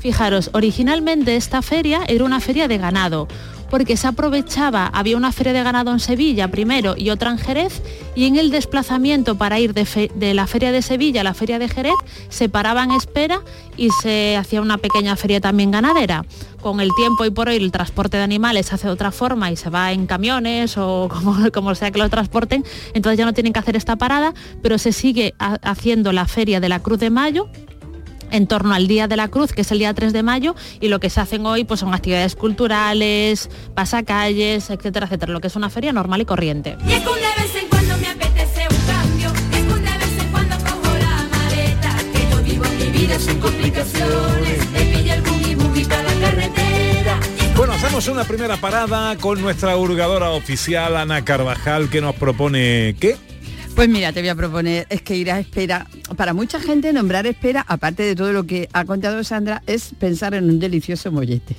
[0.00, 3.28] Fijaros, originalmente esta feria era una feria de ganado,
[3.70, 7.82] porque se aprovechaba, había una feria de ganado en Sevilla primero y otra en Jerez,
[8.14, 11.68] y en el desplazamiento para ir de, la feria de Sevilla a la feria de
[11.68, 11.94] Jerez,
[12.28, 13.40] se paraba en espera
[13.76, 16.24] y se hacía una pequeña feria también ganadera.
[16.60, 19.50] Con el tiempo y por hoy el transporte de animales se hace de otra forma
[19.50, 23.32] y se va en camiones o como, como sea que lo transporten, entonces ya no
[23.32, 26.98] tienen que hacer esta parada, pero se sigue ha- haciendo la feria de la Cruz
[26.98, 27.48] de Mayo,
[28.30, 30.88] en torno al Día de la Cruz, que es el día 3 de mayo, y
[30.88, 35.56] lo que se hacen hoy pues son actividades culturales, pasacalles, etcétera, etcétera, lo que es
[35.56, 36.76] una feria normal y corriente.
[47.56, 53.18] Bueno, hacemos una primera parada con nuestra hurgadora oficial, Ana Carvajal, que nos propone ¿qué?
[53.74, 57.26] Pues mira, te voy a proponer, es que ir a espera, para mucha gente nombrar
[57.26, 61.56] espera, aparte de todo lo que ha contado Sandra, es pensar en un delicioso mollete.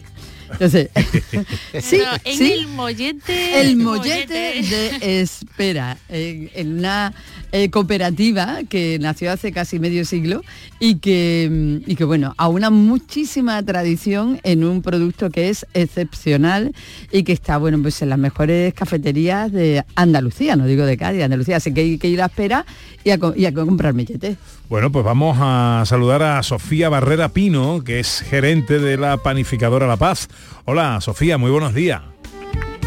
[0.52, 0.90] Entonces,
[1.82, 3.62] sí, Pero en sí, el mollete...
[3.62, 7.14] el mollete de espera, en, en una
[7.52, 10.42] eh, cooperativa que nació hace casi medio siglo
[10.80, 16.74] y que, mm, y que bueno, aúna muchísima tradición en un producto que es excepcional
[17.12, 21.18] y que está bueno pues en las mejores cafeterías de Andalucía, no digo de Cádiz,
[21.20, 22.66] de Andalucía, así que hay que ir a espera
[23.04, 24.36] y a, co- y a comprar mollete.
[24.72, 29.86] Bueno, pues vamos a saludar a Sofía Barrera Pino, que es gerente de la panificadora
[29.86, 30.30] La Paz.
[30.64, 32.02] Hola, Sofía, muy buenos días.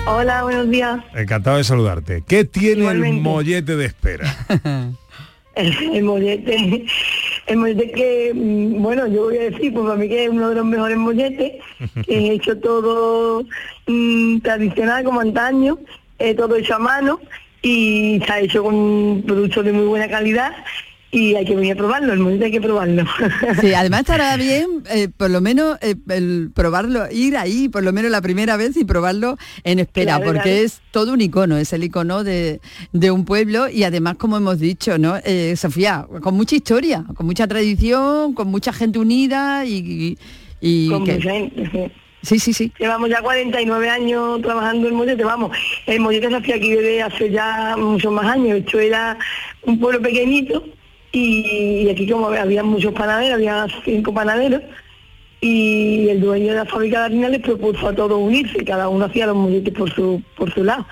[0.06, 1.04] Hola, buenos días.
[1.14, 2.24] Encantado de saludarte.
[2.26, 4.34] ¿Qué tiene el mollete de espera?
[5.56, 6.84] El, el mollete,
[7.46, 10.48] el mollete que, mm, bueno, yo voy a decir, pues para mí que es uno
[10.48, 11.62] de los mejores molletes,
[12.06, 13.44] que he hecho todo
[13.86, 15.78] mm, tradicional como antaño,
[16.18, 17.20] eh, todo hecho a mano
[17.62, 20.54] y se ha hecho con productos de muy buena calidad
[21.14, 23.04] y hay que venir a probarlo, el mollete hay que probarlo.
[23.60, 27.92] Sí, además estará bien, eh, por lo menos eh, el probarlo, ir ahí por lo
[27.92, 30.58] menos la primera vez y probarlo en espera, Claro, porque claro.
[30.64, 32.60] es todo un icono, es el icono de,
[32.92, 35.14] de un pueblo y además, como hemos dicho, ¿no?
[35.24, 40.18] Eh, Sofía, con mucha historia, con mucha tradición, con mucha gente unida y...
[40.60, 41.92] y con que- mucha gente, sí.
[42.22, 42.72] Sí, sí, sí.
[42.78, 45.54] Llevamos ya 49 años trabajando el mollete, vamos,
[45.86, 49.18] el mollete se hacía aquí desde hace ya muchos más años, esto era
[49.62, 50.64] un pueblo pequeñito
[51.14, 54.62] y, aquí como había muchos panaderos, había cinco panaderos
[55.40, 59.04] y el dueño de la fábrica de harina les propuso a todos unirse, cada uno
[59.04, 60.86] hacía los molletes por su, por su lado.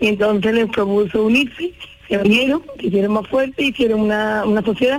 [0.00, 1.72] Y entonces les propuso unirse,
[2.08, 4.98] se unieron, se hicieron más fuertes, hicieron una, una sociedad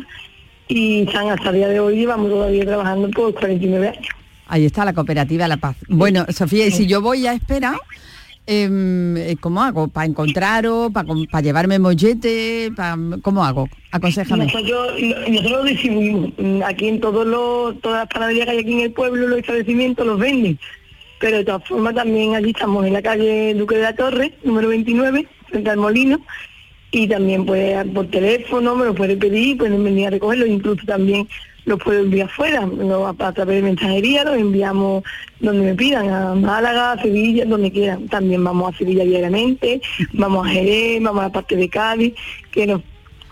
[0.67, 4.07] y están hasta el día de hoy, llevamos todavía trabajando por 49 años.
[4.47, 5.77] Ahí está la cooperativa La Paz.
[5.87, 7.77] Bueno, Sofía, y si yo voy a espera,
[8.47, 9.87] eh, ¿cómo hago?
[9.87, 10.91] ¿Para encontraros?
[10.91, 12.71] ¿Para llevarme mollete?
[12.75, 13.67] pa- ¿Cómo hago?
[13.91, 14.45] Aconsejame.
[14.45, 16.29] Nosotros, no- nosotros lo distribuimos.
[16.37, 19.39] Mm, Aquí en todos los, todas las panaderías que hay aquí en el pueblo, los
[19.39, 20.59] establecimientos los venden.
[21.19, 24.67] Pero de todas formas también allí estamos en la calle Duque de la Torre, número
[24.69, 26.19] 29, frente al molino.
[26.91, 31.27] Y también pues por teléfono me lo pueden pedir, pueden venir a recogerlo, incluso también
[31.65, 35.03] los puedo enviar fuera, no, a, a través de mensajería, los enviamos
[35.39, 38.07] donde me pidan, a Málaga, a Sevilla, donde quieran.
[38.07, 39.81] También vamos a Sevilla diariamente,
[40.13, 42.13] vamos a Jerez, vamos a la parte de Cádiz,
[42.51, 42.81] que nos,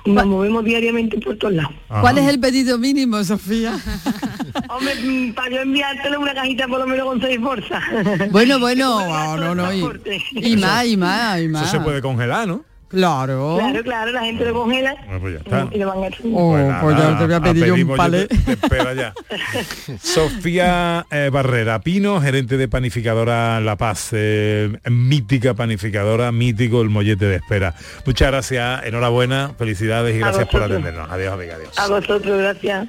[0.06, 1.74] nos movemos diariamente por todos lados.
[1.88, 3.80] ¿Cuál es el pedido mínimo, Sofía?
[4.70, 7.84] Hombre, mm, para yo enviártelo una cajita por lo menos con seis bolsas.
[8.32, 9.86] Bueno, bueno, ah, no, no, y,
[10.34, 11.64] y más, y más, y más.
[11.64, 12.66] Eso se puede congelar, ¿no?
[12.94, 13.58] Claro.
[13.60, 15.76] Claro, claro, la gente lo congela Bueno, pues ya está.
[15.76, 17.98] y lo van a Oh, Pues pues ya te voy a pedir yo pedir un
[17.98, 18.28] palé.
[18.48, 19.14] espera ya.
[20.02, 27.26] Sofía eh, Barrera Pino, gerente de panificadora La Paz, eh, mítica panificadora, mítico el mollete
[27.26, 27.74] de espera.
[28.06, 31.10] Muchas gracias, enhorabuena, felicidades y A gracias por atendernos.
[31.10, 31.78] Adiós, amiga, adiós.
[31.80, 32.88] A vosotros, gracias.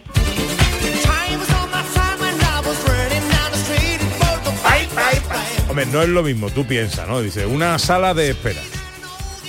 [5.69, 7.21] Hombre, no es lo mismo, tú piensas, ¿no?
[7.21, 8.61] Dice, una sala de espera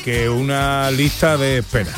[0.05, 1.91] que una lista de espera,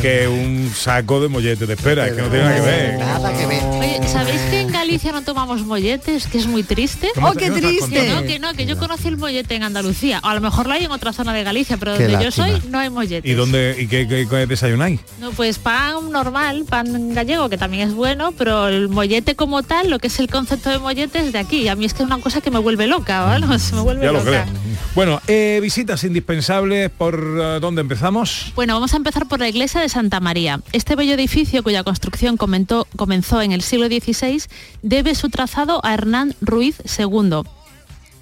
[0.00, 2.98] que un saco de mollete de espera, es que no tiene nada que ver.
[3.00, 3.62] Nada que ver.
[3.64, 6.26] Oye, ¿sabéis que en Galicia no tomamos molletes?
[6.28, 7.10] Que es muy triste.
[7.14, 7.90] ¿Cómo ¡Oh, qué triste!
[7.90, 10.18] Que no, que no, que yo conocí el mollete en Andalucía.
[10.24, 12.30] O a lo mejor lo hay en otra zona de Galicia, pero Qué donde yo
[12.30, 13.30] soy no hay molletes.
[13.30, 15.00] ¿Y dónde y qué, qué, qué desayunáis?
[15.20, 19.90] No, pues pan normal, pan gallego, que también es bueno, pero el mollete como tal,
[19.90, 21.68] lo que es el concepto de mollete es de aquí.
[21.68, 23.58] A mí es que es una cosa que me vuelve loca, ¿vale?
[23.58, 24.44] Se me vuelve Ya lo loca.
[24.44, 24.54] creo.
[24.94, 28.52] Bueno, eh, visitas indispensables, ¿por eh, dónde empezamos?
[28.54, 30.60] Bueno, vamos a empezar por la iglesia de Santa María.
[30.72, 34.42] Este bello edificio, cuya construcción comentó- comenzó en el siglo XVI,
[34.82, 37.42] debe su trazado a Hernán Ruiz II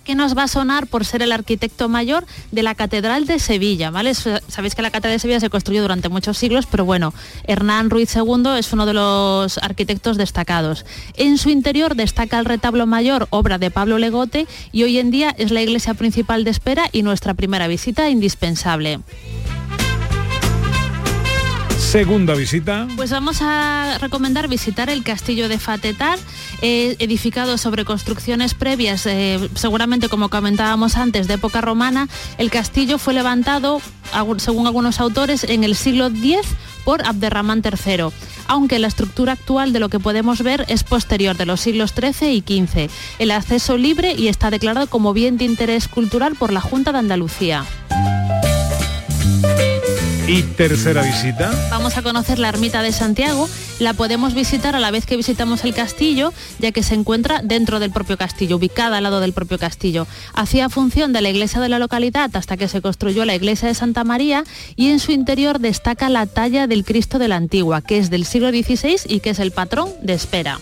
[0.07, 3.91] que nos va a sonar por ser el arquitecto mayor de la Catedral de Sevilla,
[3.91, 4.15] ¿vale?
[4.15, 7.13] Sabéis que la Catedral de Sevilla se construyó durante muchos siglos, pero bueno,
[7.45, 10.87] Hernán Ruiz II es uno de los arquitectos destacados.
[11.17, 15.35] En su interior destaca el retablo mayor, obra de Pablo Legote, y hoy en día
[15.37, 19.01] es la iglesia principal de espera y nuestra primera visita indispensable.
[21.87, 22.89] Segunda visita.
[22.97, 26.19] Pues vamos a recomendar visitar el castillo de Fatetar,
[26.61, 32.09] eh, edificado sobre construcciones previas, eh, seguramente como comentábamos antes, de época romana.
[32.39, 33.81] El castillo fue levantado,
[34.39, 36.41] según algunos autores, en el siglo X
[36.85, 38.07] por Abderramán III,
[38.49, 42.33] aunque la estructura actual de lo que podemos ver es posterior, de los siglos XIII
[42.33, 42.91] y XV.
[43.21, 46.99] El acceso libre y está declarado como bien de interés cultural por la Junta de
[46.99, 47.65] Andalucía.
[50.29, 51.53] Y tercera visita.
[51.71, 53.49] Vamos a conocer la ermita de Santiago.
[53.79, 57.79] La podemos visitar a la vez que visitamos el castillo, ya que se encuentra dentro
[57.79, 60.09] del propio castillo, ubicada al lado del propio castillo.
[60.35, 63.75] Hacía función de la iglesia de la localidad hasta que se construyó la iglesia de
[63.75, 64.43] Santa María
[64.75, 68.25] y en su interior destaca la talla del Cristo de la Antigua, que es del
[68.25, 70.59] siglo XVI y que es el patrón de espera.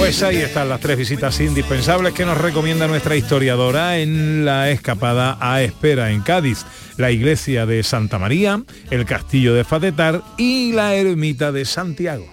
[0.00, 5.36] Pues ahí están las tres visitas indispensables que nos recomienda nuestra historiadora en la escapada
[5.38, 6.64] a Espera en Cádiz,
[6.96, 12.26] la iglesia de Santa María, el castillo de Fatetar y la ermita de Santiago.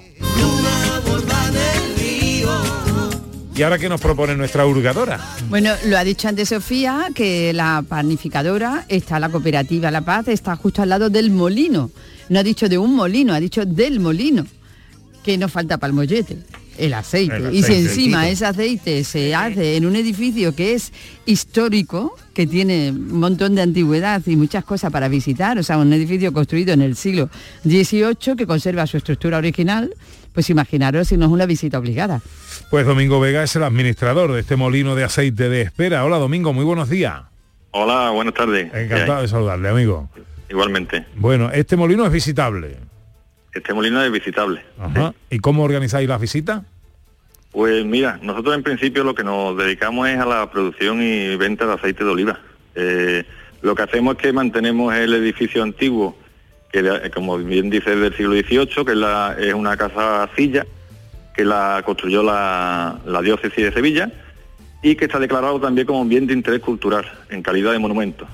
[3.53, 5.19] ¿Y ahora qué nos propone nuestra hurgadora?
[5.49, 10.55] Bueno, lo ha dicho antes Sofía, que la panificadora está, la cooperativa La Paz, está
[10.55, 11.91] justo al lado del molino.
[12.29, 14.47] No ha dicho de un molino, ha dicho del molino.
[15.21, 16.37] Que nos falta para el mollete,
[16.77, 17.35] el aceite.
[17.35, 20.93] El Y si encima ese aceite se hace en un edificio que es
[21.25, 25.91] histórico, que tiene un montón de antigüedad y muchas cosas para visitar, o sea, un
[25.93, 27.29] edificio construido en el siglo
[27.63, 29.93] XVIII que conserva su estructura original,
[30.33, 32.21] pues imaginaros si no es una visita obligada.
[32.69, 36.05] Pues Domingo Vega es el administrador de este molino de aceite de espera.
[36.05, 37.21] Hola Domingo, muy buenos días.
[37.71, 38.73] Hola, buenas tardes.
[38.73, 40.09] Encantado de saludarle, amigo.
[40.49, 41.05] Igualmente.
[41.15, 42.77] Bueno, este molino es visitable.
[43.57, 44.63] Este molino es visitable.
[44.79, 45.13] Ajá.
[45.29, 46.63] ¿Y cómo organizáis las visitas?
[47.51, 51.65] Pues mira, nosotros en principio lo que nos dedicamos es a la producción y venta
[51.65, 52.39] de aceite de oliva.
[52.75, 53.23] Eh,
[53.61, 56.15] lo que hacemos es que mantenemos el edificio antiguo,
[56.71, 60.65] que como bien dice es del siglo XVIII, que es, la- es una casa silla,
[61.35, 64.11] que la construyó la, la diócesis de Sevilla
[64.83, 68.27] y que está declarado también como bien de interés cultural en calidad de monumento.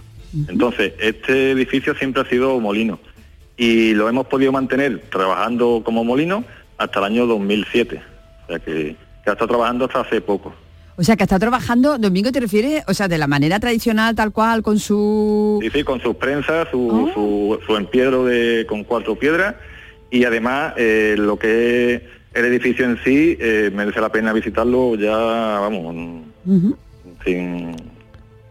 [0.50, 3.00] Entonces, este edificio siempre ha sido molino
[3.58, 6.44] y lo hemos podido mantener trabajando como molino
[6.78, 8.02] hasta el año 2007.
[8.44, 10.54] O sea que, que ha estado trabajando hasta hace poco.
[10.96, 12.84] O sea, que está trabajando, Domingo, ¿te refieres?
[12.88, 15.60] O sea, de la manera tradicional, tal cual, con su...
[15.64, 19.56] Sí, sí, con sus prensas, su, su, su empiedro de, con cuatro piedras
[20.12, 22.02] y además eh, lo que es
[22.36, 26.24] el edificio en sí eh, merece la pena visitarlo ya, vamos,
[27.26, 27.93] sin...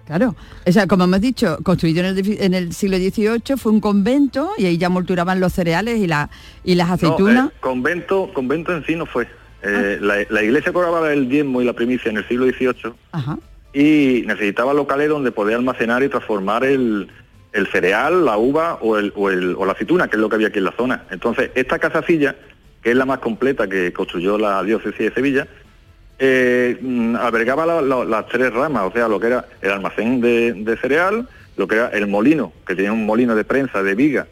[0.06, 0.34] Claro,
[0.66, 3.80] o sea, como hemos dicho, construido en el, edifi- en el siglo XVIII, fue un
[3.80, 6.28] convento y ahí ya molturaban los cereales y, la,
[6.64, 7.50] y las No, aceitunas.
[7.50, 9.28] eh, convento, convento en sí no fue.
[9.62, 13.38] Eh, la, la iglesia cobraba el diezmo y la primicia en el siglo XVIII Ajá.
[13.72, 17.08] y necesitaba locales donde poder almacenar y transformar el,
[17.52, 20.34] el cereal, la uva o, el, o, el- o la aceituna, que es lo que
[20.34, 21.04] había aquí en la zona.
[21.12, 22.34] Entonces, esta casacilla,
[22.82, 25.46] que es la más completa que construyó la diócesis de Sevilla,
[26.18, 30.20] eh, mm, albergaba la- la- las tres ramas, o sea, lo que era el almacén
[30.20, 33.94] de, de cereal, lo que era el molino, que tenía un molino de prensa, de
[33.94, 34.26] viga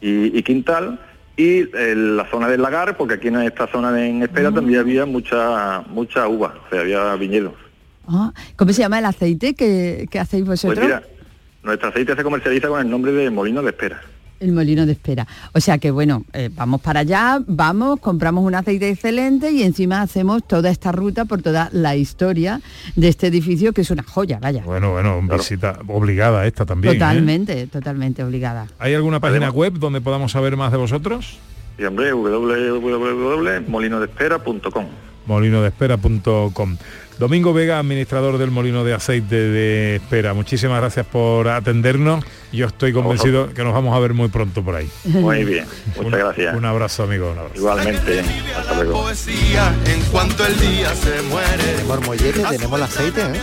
[0.00, 1.00] y, y quintal,
[1.36, 4.80] y eh, la zona del lagar, porque aquí en esta zona de en espera también
[4.80, 7.54] había mucha mucha uva, o sea, había viñedos.
[8.06, 10.84] Ah, ¿Cómo se llama el aceite que, que hacéis Pues vosotros?
[10.84, 11.02] mira,
[11.62, 14.02] nuestro aceite se comercializa con el nombre de molino de espera.
[14.42, 15.26] El molino de espera.
[15.52, 20.02] O sea que bueno, eh, vamos para allá, vamos, compramos un aceite excelente y encima
[20.02, 22.60] hacemos toda esta ruta por toda la historia
[22.96, 24.62] de este edificio que es una joya, vaya.
[24.64, 26.94] Bueno, bueno, visita obligada esta también.
[26.94, 26.98] ¿eh?
[26.98, 28.66] totalmente, totalmente obligada.
[28.78, 31.38] ¿Hay alguna página web donde podamos saber más de vosotros?
[31.78, 34.86] Y hombre, www.molinodespera.com.
[35.26, 36.76] molinodeespera.com.
[37.18, 40.32] Domingo Vega, administrador del molino de aceite de Espera.
[40.34, 42.24] Muchísimas gracias por atendernos.
[42.52, 44.88] Yo estoy convencido que nos vamos a ver muy pronto por ahí.
[45.04, 45.64] Muy bien,
[45.96, 46.54] muchas Un- gracias.
[46.56, 47.32] Un abrazo, amigo.
[47.32, 47.54] Un abrazo.
[47.56, 48.20] Igualmente,
[48.56, 49.10] hasta luego.
[49.10, 51.62] En cuanto el día se muere.
[51.76, 53.40] Tenemos mollete, tenemos el aceite, ¿eh?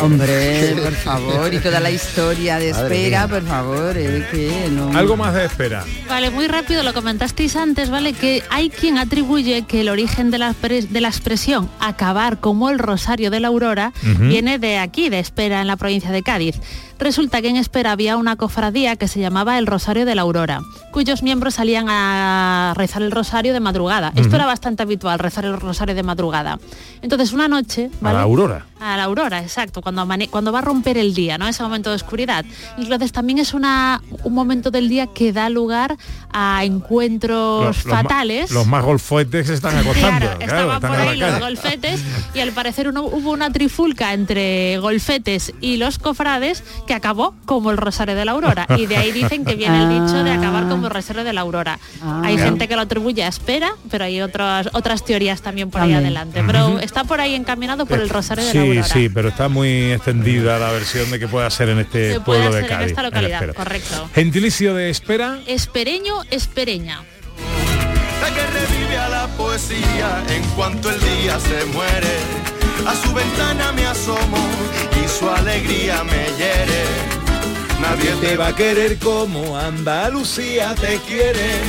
[0.00, 4.96] Hombre, por favor, y toda la historia de espera, por favor, es que no...
[4.96, 5.84] Algo más de espera.
[6.08, 8.12] Vale, muy rápido, lo comentasteis antes, ¿vale?
[8.12, 12.78] Que hay quien atribuye que el origen de la, de la expresión acabar como el
[12.78, 16.56] rosario de la aurora viene de aquí, de Espera, en la provincia de Cádiz.
[17.02, 20.60] Resulta que en Espera había una cofradía que se llamaba el Rosario de la Aurora,
[20.92, 24.12] cuyos miembros salían a rezar el rosario de madrugada.
[24.14, 26.60] Esto era bastante habitual, rezar el rosario de madrugada.
[27.02, 27.90] Entonces, una noche...
[27.92, 28.16] A ¿vale?
[28.18, 28.66] la aurora.
[28.78, 31.46] A la aurora, exacto, cuando, cuando va a romper el día, ¿no?
[31.48, 32.44] Ese momento de oscuridad.
[32.78, 35.96] Entonces también es una, un momento del día que da lugar
[36.32, 38.50] a encuentros Los- fatales.
[38.50, 40.18] Los más golfoetes se están acostando.
[40.26, 42.00] Claro, claro, estaban por ahí los golfetes
[42.34, 47.70] y al parecer uno- hubo una trifulca entre golfetes y los cofrades que acabó como
[47.70, 48.66] el Rosario de la Aurora.
[48.76, 51.40] Y de ahí dicen que viene el dicho de acabar como el Rosario de la
[51.42, 51.78] Aurora.
[52.22, 52.44] Hay Ah.
[52.44, 56.42] gente que lo atribuye a espera, pero hay otras otras teorías también por ahí adelante.
[56.46, 58.82] Pero está por ahí encaminado por el Rosario de la Sí, Aurora.
[58.84, 62.40] sí, pero está muy extendida la versión de que pueda ser en este Se puede
[62.42, 62.86] pueblo de en Cádiz.
[62.88, 64.08] esta localidad, correcto.
[64.14, 65.38] Gentilicio de espera.
[65.46, 67.02] Espereño, espereña.
[68.20, 72.51] La que revive a la poesía en cuanto el día se muere.
[72.86, 74.38] A su ventana me asomo
[75.04, 76.84] y su alegría me hiere.
[77.80, 81.60] Nadie te va a querer como Andalucía te quiere.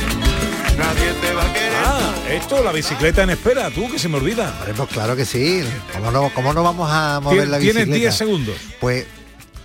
[0.76, 1.72] Nadie te va a querer.
[1.84, 4.52] Ah, esto, la bicicleta en espera, tú que se me olvida.
[4.76, 5.62] Pues claro que sí.
[5.92, 7.84] ¿Cómo no, cómo no vamos a mover la bicicleta?
[7.84, 8.56] Tienes 10 segundos.
[8.80, 9.06] Pues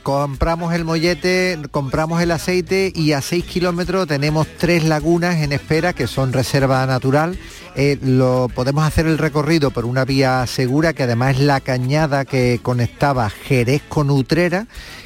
[0.10, 5.94] compramos el mollete, compramos el aceite y a 6 kilómetros tenemos tres lagunas en espera
[5.94, 7.38] que son reserva natural.
[7.76, 12.26] Eh, lo podemos hacer el recorrido por una vía segura que además es la cañada
[12.26, 14.66] que conectaba Jerez con Utrera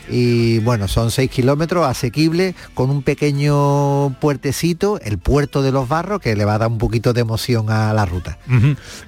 [0.10, 6.20] y bueno, son 6 kilómetros asequibles con un pequeño puertecito, el puerto de los barros,
[6.20, 8.38] que le va a dar un poquito de emoción a la ruta.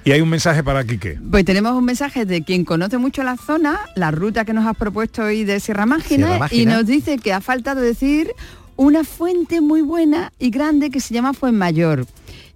[0.04, 1.18] Y hay un mensaje para Quique.
[1.30, 4.76] Pues tenemos un mensaje de quien conoce mucho la zona, la ruta que nos has
[4.76, 6.62] propuesto hoy de Sierra Mágina, Sierra Mágina.
[6.62, 8.30] y nos dice que ha faltado decir
[8.76, 12.06] una fuente muy buena y grande que se llama Fuenmayor.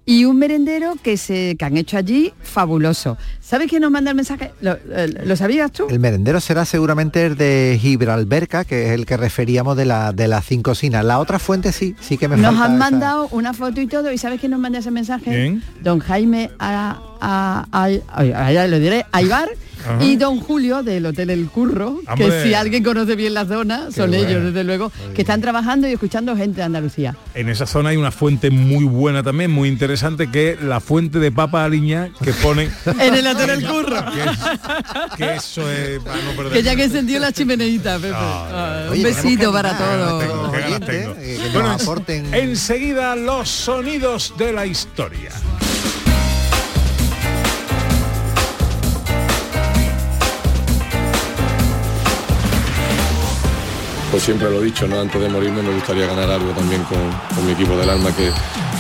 [0.07, 3.17] Y un merendero que se que han hecho allí fabuloso.
[3.41, 4.51] ¿Sabes quién nos manda el mensaje?
[4.61, 5.87] ¿Lo, eh, ¿lo sabías tú?
[5.89, 10.27] El merendero será seguramente el de Gibralberca, que es el que referíamos de la de
[10.27, 11.05] las cinco cocinas.
[11.05, 12.79] La otra fuente sí, sí que me Nos falta han esa.
[12.91, 15.31] mandado una foto y todo, ¿y sabes quién nos manda ese mensaje?
[15.31, 15.63] ¿Quién?
[15.83, 19.51] Don Jaime a, a, a- ya lo diré, Aibar
[19.87, 20.05] Ajá.
[20.05, 23.93] y Don Julio del Hotel El Curro, que si alguien conoce bien la zona, Qué
[23.95, 27.17] son ellos, desde luego, que están trabajando y escuchando gente de Andalucía.
[27.35, 31.19] En esa zona hay una fuente muy buena también, muy interesante, que es la fuente
[31.19, 32.71] de papa aliña que ponen...
[33.01, 34.05] En el Hotel El Curro.
[34.13, 38.13] que, es- que eso es para no perder Que ya que encendió la chimeneita, Pepe.
[38.15, 40.25] Ah, un Oye, besito para todos.
[40.89, 45.31] eh, nos Bueno, aporten- enseguida los sonidos de la historia.
[54.11, 55.01] Pues siempre lo he dicho, ¿no?
[55.01, 56.99] Antes de morirme me gustaría ganar algo también con,
[57.35, 58.31] con mi equipo del alma, que,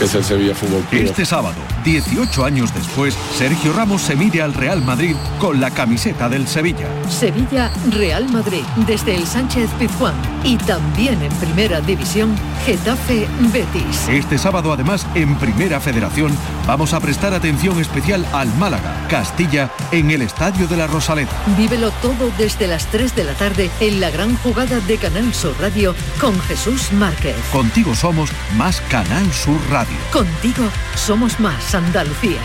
[0.01, 1.03] que es el Sevilla Fútbol Club.
[1.03, 6.27] Este sábado, 18 años después, Sergio Ramos se mide al Real Madrid con la camiseta
[6.31, 6.89] del Sevilla.
[7.07, 10.15] Sevilla, Real Madrid, desde el Sánchez Pizjuán.
[10.43, 12.35] Y también en Primera División,
[12.65, 14.09] Getafe, Betis.
[14.09, 16.35] Este sábado, además, en Primera Federación,
[16.67, 21.31] vamos a prestar atención especial al Málaga, Castilla, en el Estadio de la Rosaleda.
[21.59, 25.55] Vívelo todo desde las 3 de la tarde en la gran jugada de Canal Sur
[25.61, 27.37] Radio con Jesús Márquez.
[27.53, 29.90] Contigo somos más Canal Sur Radio.
[30.13, 32.41] Contigo somos más Andalucía.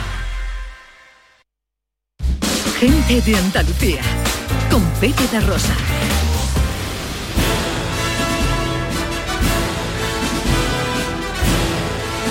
[2.80, 4.02] Gente de Andalucía
[4.70, 5.74] con Pepe da Rosa.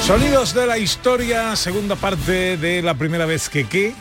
[0.02, 3.94] Sonidos de la historia, segunda parte de la primera vez que qué.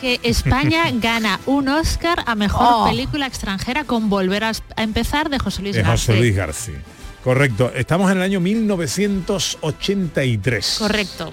[0.00, 2.84] que España gana un Oscar a mejor Oh.
[2.86, 6.16] película extranjera con Volver a, empezar de José Luis De José García.
[6.16, 6.82] Luis García.
[7.24, 7.72] Correcto.
[7.74, 10.76] Estamos en el año 1983.
[10.78, 11.32] Correcto.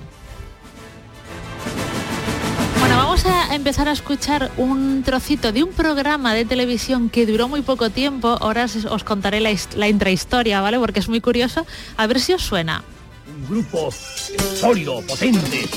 [2.79, 7.49] Bueno, vamos a empezar a escuchar un trocito de un programa de televisión que duró
[7.49, 8.37] muy poco tiempo.
[8.39, 10.79] Ahora os, os contaré la, la intrahistoria, ¿vale?
[10.79, 11.65] Porque es muy curioso.
[11.97, 12.85] A ver si os suena.
[13.27, 15.67] Un grupo sólido, potente,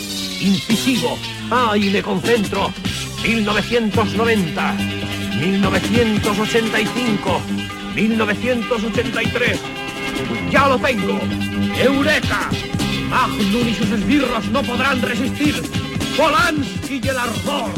[0.40, 1.18] incisivo.
[1.50, 2.72] ¡Ay, me concentro!
[3.24, 4.76] 1990,
[5.40, 7.40] 1985,
[7.96, 9.83] 1983.
[10.50, 11.18] ¡Ya lo tengo!
[11.82, 12.50] ¡Eureka!
[13.10, 15.62] Magnum y sus esbirros no podrán resistir.
[16.16, 17.70] Polanski y el ardor.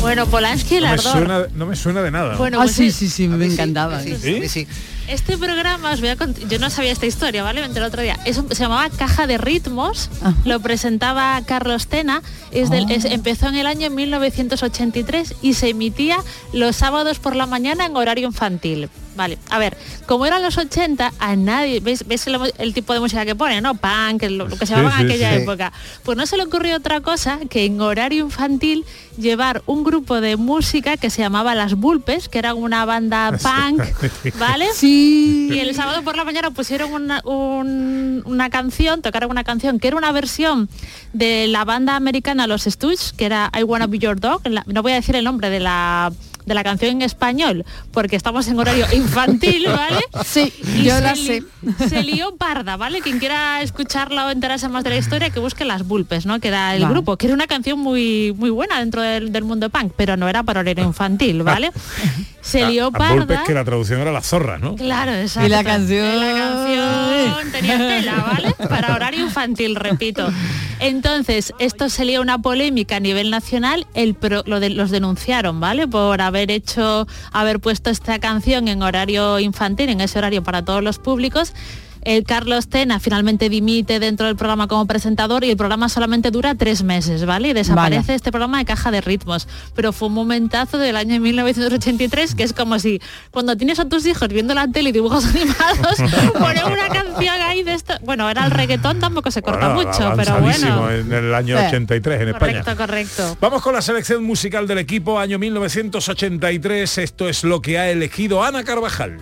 [0.00, 1.12] Bueno, Polanski y el No me, ardor.
[1.12, 2.36] suena, no me suena de nada.
[2.36, 4.00] Bueno, ah, pues sí, sí, sí, me encantaba.
[4.02, 4.66] ¿Sí?
[5.08, 6.16] Este programa, os voy a
[6.48, 7.60] yo no sabía esta historia, ¿vale?
[7.60, 8.18] Me enteré el otro día.
[8.24, 10.10] Es un- se llamaba Caja de Ritmos,
[10.44, 16.18] lo presentaba Carlos Tena, es del- es- empezó en el año 1983 y se emitía
[16.52, 18.88] los sábados por la mañana en horario infantil.
[19.16, 23.00] Vale, a ver, como eran los 80, a nadie, ¿ves, ves el, el tipo de
[23.00, 23.74] música que pone, ¿no?
[23.74, 25.42] Punk, lo, lo que se Sí, llamaba en sí, aquella sí.
[25.42, 25.72] época.
[26.02, 28.84] Pues no se le ocurrió otra cosa que en horario infantil
[29.16, 33.82] llevar un grupo de música que se llamaba Las Bulpes, que era una banda punk,
[34.38, 34.66] ¿vale?
[34.74, 34.95] Sí.
[34.96, 39.88] Y el sábado por la mañana pusieron una, un- una canción, tocaron una canción que
[39.88, 40.68] era una versión
[41.12, 44.42] de la banda americana Los Stooges, que era I Wanna Be Your Dog.
[44.48, 46.12] La- no voy a decir el nombre de la
[46.46, 49.98] de la canción en español porque estamos en horario infantil, ¿vale?
[50.24, 51.42] Sí, Y yo se la sé.
[51.88, 53.00] Se lió parda, ¿vale?
[53.00, 56.38] Quien quiera escucharla o enterarse más de la historia, que busque las Bulpes, ¿no?
[56.38, 56.94] Que era el Vale.
[56.94, 60.28] grupo, que era una canción muy muy buena dentro del, del mundo punk, pero no
[60.28, 61.72] era para horario infantil, ¿vale?
[62.46, 63.44] Se lió A Volpe es parda.
[63.44, 64.76] que la traducción era la zorra, ¿no?
[64.76, 65.46] Claro, exacto.
[65.46, 66.06] Y la canción.
[66.06, 68.54] Y la canción tenía tela, ¿vale?
[68.68, 70.28] Para horario infantil, repito.
[70.78, 75.58] Entonces, esto se lió una polémica a nivel nacional, el pro- lo de- los denunciaron,
[75.58, 75.88] ¿vale?
[75.88, 80.82] Por haber hecho, haber puesto esta canción en horario infantil, en ese horario para todos
[80.84, 81.52] los públicos.
[82.06, 86.54] El Carlos Tena finalmente dimite dentro del programa como presentador y el programa solamente dura
[86.54, 87.48] tres meses, ¿vale?
[87.48, 89.48] Y desaparece este programa de caja de ritmos.
[89.74, 93.00] Pero fue un momentazo del año 1983 que es como si
[93.32, 95.96] cuando tienes a tus hijos viendo la tele y dibujos animados,
[96.38, 97.94] poner una canción ahí de esto.
[98.04, 100.90] Bueno, era el reggaetón, tampoco se corta Bueno, mucho, pero bueno.
[100.92, 101.64] en el año Sí.
[101.66, 102.62] 83 en España.
[102.62, 103.36] Correcto, correcto.
[103.40, 106.98] Vamos con la selección musical del equipo año 1983.
[106.98, 109.18] Esto es lo que ha elegido Ana Carvajal.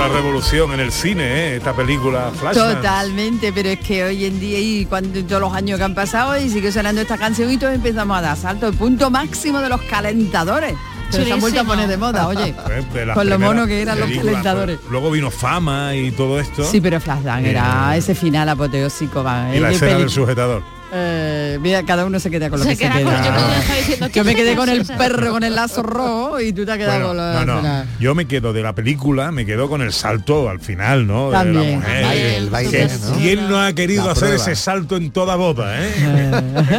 [0.00, 1.56] Otra revolución en el cine, ¿eh?
[1.56, 2.76] esta película Flashdance.
[2.76, 6.38] Totalmente, pero es que hoy en día y cuando todos los años que han pasado
[6.38, 9.68] y sigue sonando esta canción y todos empezamos a dar salto, el punto máximo de
[9.68, 10.74] los calentadores.
[11.10, 12.54] Pero se han vuelto a poner de moda, oye.
[12.94, 14.32] De las Con lo mono que eran los películas.
[14.36, 14.78] calentadores.
[14.90, 16.64] Luego vino Fama y todo esto.
[16.64, 19.22] Sí, pero Flashdance era ese final apoteósico.
[19.22, 20.62] va, y la escena del sujetador.
[20.92, 23.24] Eh, mira, cada uno se queda con lo Se que se queda con- queda.
[23.24, 25.82] yo creo que estaba diciendo, Yo ¿qué me quedé con el perro con el lazo
[25.82, 28.62] rojo y tú te has quedado Bueno, con la no, no, yo me quedo de
[28.62, 31.30] la película, me quedo con el salto al final, ¿no?
[31.30, 31.70] de También.
[31.72, 31.96] la mujer.
[31.96, 33.12] El baile, el baile, Que ¿no?
[33.16, 34.42] ¿Quién no ha querido La hacer prueba.
[34.44, 36.30] ese salto en toda boda, eh?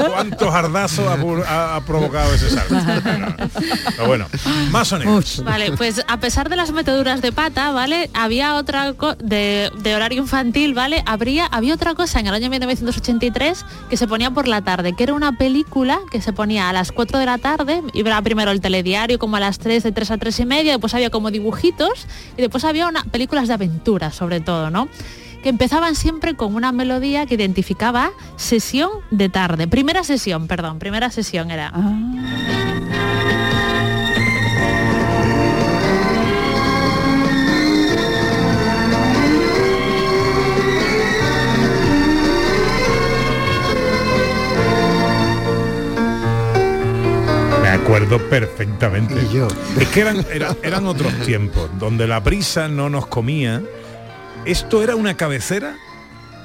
[0.14, 2.76] ¿Cuántos ardazos ha, pu- ha- ha provocado ese salto?
[3.96, 4.28] Pero bueno,
[4.72, 5.44] más o menos.
[5.44, 8.10] Vale, pues a pesar de las meteduras de pata, ¿vale?
[8.14, 11.04] Había otra de, de horario infantil, ¿vale?
[11.06, 15.04] Habría, había otra cosa en el año 1983 que se ponía por la tarde, que
[15.04, 18.62] era una película que se ponía a las 4 de la tarde, era primero el
[18.62, 22.08] telediario como a las 3, de 3 a 3 y media, después había como dibujitos,
[22.38, 24.88] y después había una, películas de aventura sobre todo, ¿no?
[25.42, 29.68] que empezaban siempre con una melodía que identificaba sesión de tarde.
[29.68, 31.72] Primera sesión, perdón, primera sesión era.
[31.72, 33.11] Me
[47.84, 49.16] acuerdo perfectamente.
[49.80, 53.62] Es que eran, era- eran otros tiempos, donde la prisa no nos comía.
[54.46, 55.76] Esto era una cabecera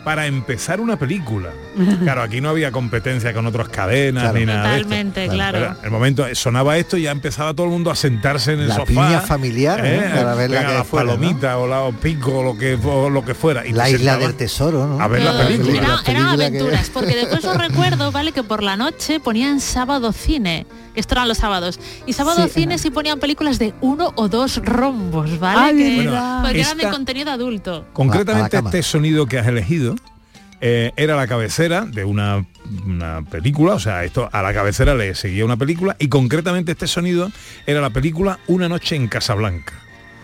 [0.05, 1.51] para empezar una película.
[2.03, 4.39] Claro, aquí no había competencia con otras cadenas Claro.
[4.39, 4.83] ni nada de esto.
[4.89, 5.59] Totalmente, claro.
[5.59, 8.69] Pero el momento sonaba esto y ya empezaba todo el mundo a sentarse en el
[8.69, 8.87] La sofá.
[8.87, 9.87] piña familiar, ¿no?
[9.87, 10.11] ¿eh?
[10.15, 11.13] Para ver la que fuera, ¿no?
[11.17, 13.67] palomitas o la o pico o lo que o lo que fuera.
[13.67, 15.01] Y La isla del tesoro, ¿no?
[15.01, 15.79] A ver la Eh, película.
[15.79, 18.33] era- La eran que- aventuras, porque después os recuerdo, ¿vale?
[18.33, 21.79] Que por la noche ponían sábado cine, que esto eran los sábados.
[22.07, 25.61] Y sábado Sí, cine sí ponían películas de uno o dos rombos, ¿vale?
[25.61, 26.43] Ay, Que- verdad.
[26.43, 27.85] porque eran de Esta- contenido adulto.
[27.93, 29.95] Concretamente la este sonido que has elegido
[30.61, 32.45] eh, era la cabecera de una,
[32.87, 36.87] una película, o sea, esto a la cabecera le seguía una película y concretamente este
[36.87, 37.31] sonido
[37.67, 39.75] era la película Una noche en Casablanca.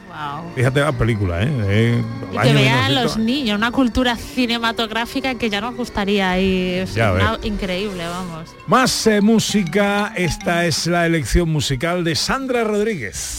[0.08, 0.52] Wow.
[0.54, 1.48] Fíjate la película, ¿eh?
[1.68, 2.02] Eh,
[2.32, 3.02] Y que vean 1900.
[3.02, 7.46] los niños, una cultura cinematográfica que ya nos gustaría y es Ya una- ves.
[7.46, 8.54] increíble, vamos.
[8.66, 13.38] Más eh, música, esta es la elección musical de Sandra Rodríguez.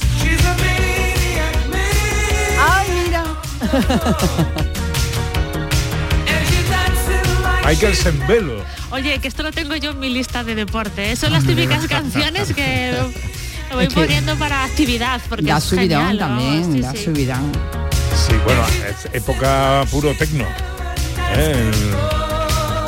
[2.59, 3.23] ¡Ay, mira!
[7.65, 8.63] Michael Sembelo.
[8.91, 11.11] Oye, que esto lo tengo yo en mi lista de deporte.
[11.11, 11.15] ¿eh?
[11.15, 13.11] Son las típicas canciones que lo
[13.75, 17.05] voy Es que poniendo para actividad porque Da subidón también, sí, da sí.
[17.05, 17.51] subidón.
[18.27, 20.45] Sí, bueno, es época puro tecno.
[21.35, 21.71] ¿eh?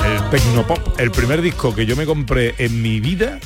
[0.05, 0.99] El, el tecnopop.
[0.99, 3.39] El primer disco que yo me compré en mi vida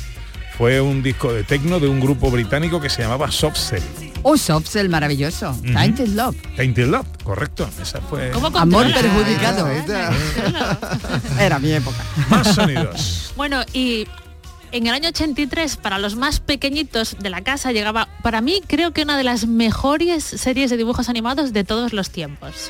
[0.59, 3.81] fue un disco de tecno de un grupo británico que se llamaba Soft Cell.
[4.23, 5.57] Oh, Soft el maravilloso.
[5.71, 6.35] Tainted Love.
[6.57, 7.69] Tainted Love, correcto.
[7.81, 8.29] Esa fue.
[8.55, 9.65] Amor perjudicado.
[11.39, 12.03] Era mi época.
[12.29, 13.31] Más sonidos.
[13.37, 14.05] Bueno, y
[14.73, 18.91] en el año 83, para los más pequeñitos de la casa, llegaba, para mí, creo
[18.91, 22.69] que una de las mejores series de dibujos animados de todos los tiempos.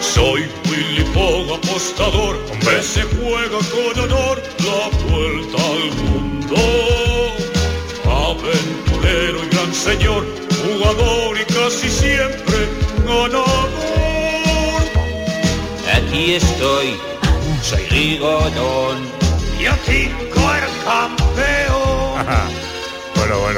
[0.00, 6.56] Soy Willy Fogg, apostador, que se juega con honor la vuelta al mundo.
[8.04, 10.26] Aventurero y gran señor,
[10.62, 12.68] jugador y casi siempre
[13.06, 13.70] ganador.
[15.94, 16.96] Aquí estoy,
[17.62, 18.98] soy Rigodón.
[19.60, 22.54] Y aquí el campeón.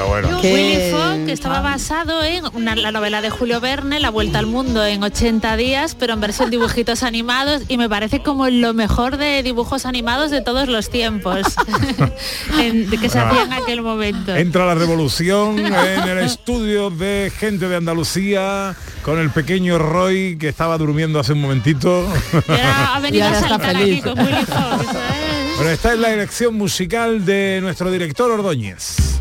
[0.05, 0.41] Bueno, bueno.
[0.43, 4.47] Willy Fogg, que estaba basado en una- la novela de Julio Verne, La Vuelta al
[4.47, 9.17] Mundo en 80 días, pero en versión dibujitos animados, y me parece como lo mejor
[9.17, 11.47] de dibujos animados de todos los tiempos
[12.61, 14.35] en- que se hacía en aquel momento.
[14.37, 20.49] Entra la revolución en el estudio de gente de Andalucía con el pequeño Roy que
[20.49, 22.07] estaba durmiendo hace un momentito.
[22.49, 24.03] Ahora ha venido Y ahora a está saltar feliz.
[24.05, 24.81] aquí con Willy Fogg.
[24.83, 25.57] eso es.
[25.57, 29.16] Bueno, esta es la elección musical de nuestro director Ordóñez.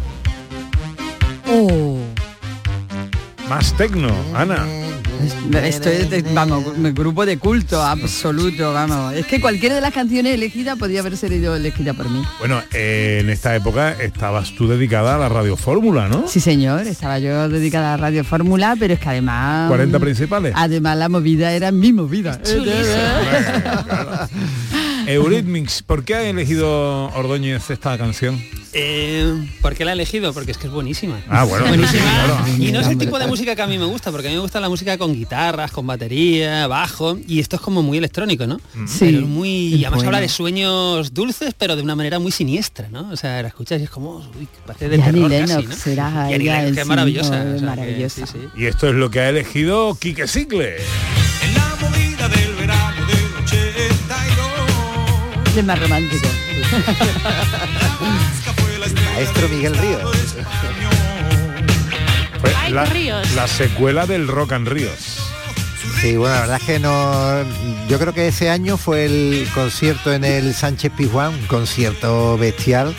[1.47, 1.97] Oh.
[3.49, 4.65] Más tecno, Ana.
[5.63, 9.13] Esto es, de- vamos, grupo de culto absoluto, vamos.
[9.13, 12.21] Es que cualquiera de las canciones elegidas podía haber sido elegida por mí.
[12.39, 16.27] Bueno, eh, en esta época estabas tú dedicada a la radio fórmula, ¿no?
[16.27, 19.69] Sí, señor, estaba yo dedicada a Radio Fórmula, pero es que además...
[19.69, 20.53] 40 principales.
[20.55, 22.39] Además la movida era mi movida.
[25.07, 28.41] Eurythmics, ¿por qué ha elegido Ordóñez esta canción?
[28.73, 30.33] Eh, ¿Por qué la he elegido?
[30.33, 31.21] Porque es que es buenísima.
[31.29, 32.01] Ah, bueno, buenísima.
[32.03, 32.37] claro.
[32.57, 34.35] Y no es el tipo de música que a mí me gusta, porque a mí
[34.35, 38.45] me gusta la música con guitarras, con batería, bajo, y esto es como muy electrónico,
[38.47, 38.59] ¿no?
[38.87, 40.09] Sí, Pero muy, y además bueno.
[40.09, 43.09] habla de sueños dulces, pero de una manera muy siniestra, ¿no?
[43.11, 45.71] O sea, la escuchas y es como, uy, parece de terror casi, ¿no?
[45.75, 47.29] será Y ella Lennox, es maravillosa.
[47.29, 48.27] símbolo, o sea, que- maravillosa.
[48.27, 48.47] sí, sí.
[48.57, 50.77] Y esto es lo que ha elegido Quique Cicle.
[55.55, 56.27] Es más romántico.
[59.13, 60.35] Maestro Miguel Ríos.
[62.71, 63.31] La, qué ríos.
[63.35, 65.19] la secuela del Rock and Ríos.
[66.01, 67.43] Sí, bueno, la verdad es que no.
[67.87, 72.93] Yo creo que ese año fue el concierto en el Sánchez Pizjuán, un concierto bestial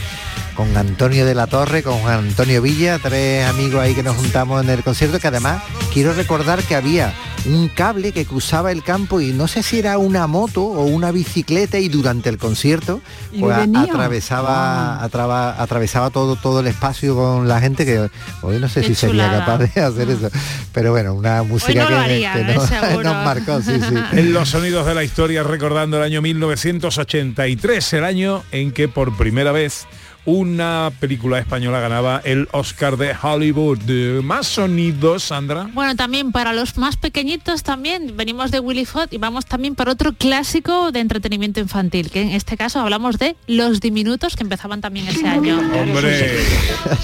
[0.55, 4.65] con Antonio de la Torre, con Juan Antonio Villa, tres amigos ahí que nos juntamos
[4.65, 7.13] en el concierto, que además quiero recordar que había
[7.49, 11.13] un cable que cruzaba el campo y no sé si era una moto o una
[11.13, 13.01] bicicleta y durante el concierto
[13.33, 18.09] ¿Y pues, atravesaba atrava- atravesaba todo todo el espacio con la gente que
[18.43, 20.29] hoy no sé Qué si sería capaz de hacer eso
[20.73, 23.95] pero bueno una música no que, haría, que nos- marcó sí sí.
[24.19, 29.17] En los sonidos de la historia recordando el año 1983, el año en que por
[29.17, 29.87] primera vez
[30.27, 33.79] una película española ganaba el Oscar de Hollywood.
[34.23, 35.71] Más sonidos, Sandra.
[35.73, 39.93] Bueno, también para los más pequeñitos también venimos de Willy Fogg y vamos también para
[39.93, 44.81] otro clásico de entretenimiento infantil, que en este caso hablamos de Los Diminutos que empezaban
[44.81, 45.59] también ese año.
[45.59, 46.41] Hombre,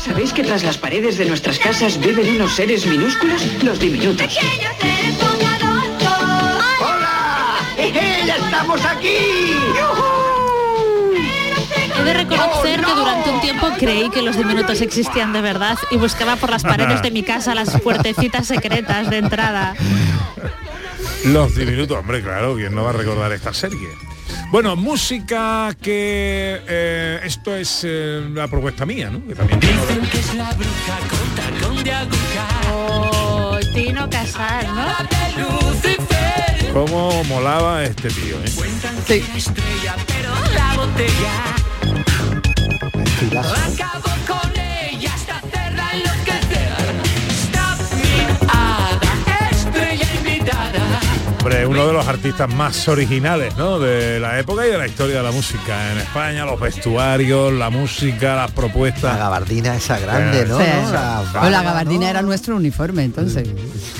[0.05, 3.43] ¿Sabéis que tras las paredes de nuestras casas viven unos seres minúsculos?
[3.63, 4.37] Los diminutos.
[6.81, 7.59] ¡Hola!
[8.27, 9.52] ¡Ya estamos aquí!
[12.03, 12.97] He de reconocer ¡Oh, que no!
[13.01, 17.01] durante un tiempo creí que los diminutos existían de verdad y buscaba por las paredes
[17.03, 19.75] de mi casa las puertecitas secretas de entrada.
[21.27, 23.89] los diminutos, hombre, claro, ¿quién no va a recordar esta serie?
[24.51, 29.25] Bueno, música que eh, esto es eh, la propuesta mía, ¿no?
[29.27, 32.49] Que también tengo de- que es la bruja con tacón de aguja.
[32.75, 34.87] Oh, Tino Casal, ¿no?
[36.75, 38.51] Cómo molaba este tío, ¿eh?
[38.57, 38.97] Cuentan
[43.29, 43.55] que la estrella, pero la botella.
[43.55, 43.59] Estilazo, ¿eh?
[43.75, 46.73] Acabo con ella hasta hacerla enloquecer.
[47.31, 48.13] Stop me,
[48.49, 49.11] hada,
[49.51, 51.01] estrella invitada.
[51.39, 53.79] Hombre, uno de los artistas más originales, ¿no?
[53.81, 57.69] De la época y de la historia de la música en España, los vestuarios, la
[57.71, 59.17] música, las la propuestas.
[59.19, 60.65] gabardina esa grande no, Sí.
[60.83, 60.93] ¿no?
[60.93, 62.11] La la gabardina ¿no?
[62.11, 63.49] era nuestro uniforme entonces.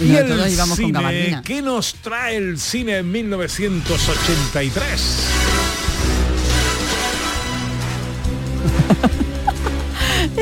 [0.01, 1.43] Y Y no el todos íbamos con gabardina.
[1.43, 5.01] ¿qué nos trae el cine en 1983?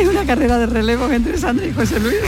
[0.01, 2.21] Es una carrera de relevo entre Sandra y José Luis.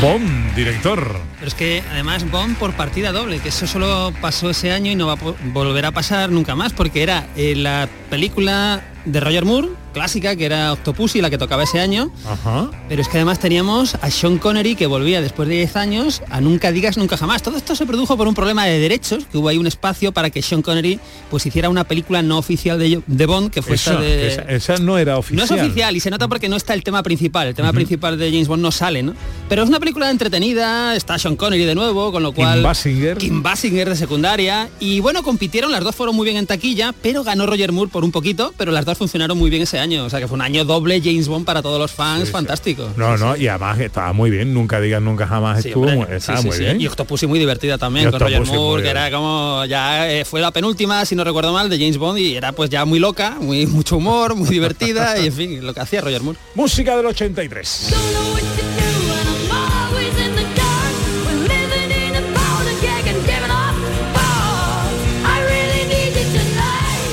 [0.00, 1.20] Bond, director.
[1.36, 4.96] Pero es que además Bond por partida doble, que eso solo pasó ese año y
[4.96, 9.44] no va a volver a pasar nunca más, porque era eh, la película de Roger
[9.44, 12.70] Moore, clásica, que era Octopussy, la que tocaba ese año, Ajá.
[12.88, 16.40] pero es que además teníamos a Sean Connery que volvía después de 10 años a
[16.40, 17.42] Nunca digas nunca jamás.
[17.42, 20.30] Todo esto se produjo por un problema de derechos, que hubo ahí un espacio para
[20.30, 23.90] que Sean Connery pues hiciera una película no oficial de, de Bond, que fue Eso,
[23.92, 24.28] esta de...
[24.28, 25.44] esa, esa no era No oficial.
[25.44, 27.48] es oficial y se nota porque no está el tema principal.
[27.48, 29.14] El tema principal de James Bond no sale, ¿no?
[29.48, 32.62] Pero es una película entretenida, está Sean Connery de nuevo, con lo Kim cual...
[32.62, 33.18] Basinger.
[33.18, 34.68] Kim Basinger de secundaria.
[34.78, 38.04] Y bueno, compitieron, las dos fueron muy bien en taquilla, pero ganó Roger Moore por
[38.04, 40.04] un poquito, pero las dos funcionaron muy bien ese año.
[40.04, 42.88] O sea que fue un año doble James Bond para todos los fans, fantástico.
[42.96, 46.40] No, no, y además estaba muy bien, nunca digas nunca jamás Sí, estuvo, hombre, estaba
[46.40, 46.62] sí, muy sí.
[46.64, 46.80] bien.
[46.80, 50.40] Y Octopussy muy divertida también Y con Roger Moore, que era como ya eh, fue
[50.40, 53.36] la penúltima, si no recuerdo mal, de James Bond y era pues ya muy loca,
[53.40, 56.38] muy mucho humor, muy divertida y en fin, lo que hacía Roger Moore.
[56.54, 58.79] Música del 83.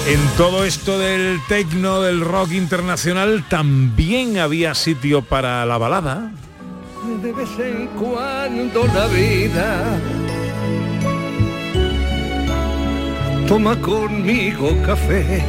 [0.07, 6.31] En todo esto del tecno, del rock internacional, también había sitio para la balada.
[7.21, 9.99] De vez en cuando la vida
[13.49, 15.43] toma conmigo café.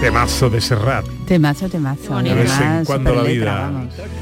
[0.00, 1.06] Temazo de Serrat.
[1.26, 2.20] Temazo, temazo.
[2.20, 3.70] De vez en cuando la vida.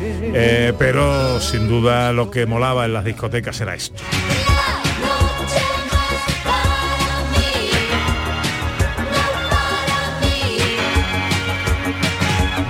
[0.03, 4.03] Eh, pero sin duda lo que molaba en las discotecas era esto.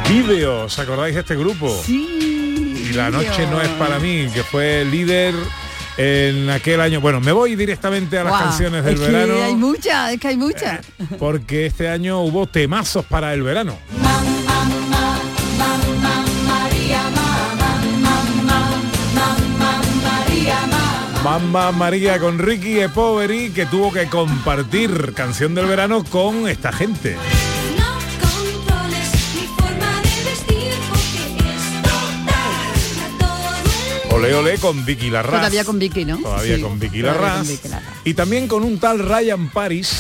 [0.09, 1.69] Vídeo, ¿os acordáis de este grupo?
[1.85, 2.87] Sí.
[2.91, 5.35] Y la noche no es para mí, que fue líder
[5.99, 7.01] en aquel año.
[7.01, 10.21] Bueno, me voy directamente a las Guau, canciones del es verano, Que hay muchas, es
[10.21, 10.81] que hay muchas.
[11.19, 13.77] porque este año hubo temazos para el verano.
[21.23, 26.73] Mamma María con Ricky e Poveri que tuvo que compartir canción del verano con esta
[26.73, 27.17] gente.
[34.35, 35.41] Ole Ole con Vicky Larraz.
[35.41, 36.19] Todavía con Vicky, ¿no?
[36.19, 37.39] Todavía Sí, con Vicky Larraz.
[37.39, 37.89] con Vicky Larraz.
[38.05, 39.91] Y también con un tal Ryan Paris.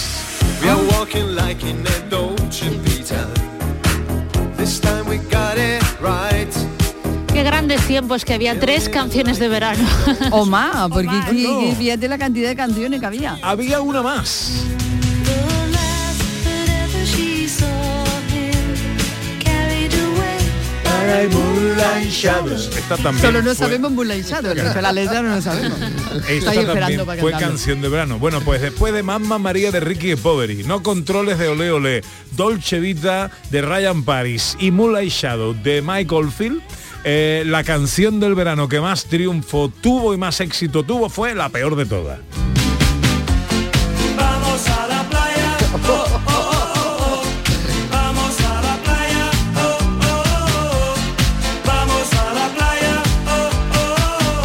[7.33, 9.87] Qué grandes tiempos que había tres canciones de verano.
[10.33, 11.73] O más, porque No.
[11.77, 13.39] fíjate la cantidad de canciones que había.
[13.43, 14.65] Había una más.
[22.77, 25.43] Esta también Solo no fue- sabemos Moonlight Shadow, el resto de la letra no lo
[25.43, 25.79] sabemos.
[26.29, 28.19] Esta también esperando para fue canción de verano.
[28.19, 32.03] Bueno, pues después de Mamma María de Ricky Poveri, No Controles de Ole Ole,
[32.33, 36.61] Dolce Vita de Ryan Paris y Moonlight Shadow de Michael Field,
[37.05, 41.49] eh, la canción del verano que más triunfo tuvo y más éxito tuvo fue la
[41.49, 42.19] peor de todas.
[44.17, 45.57] Vamos a la playa.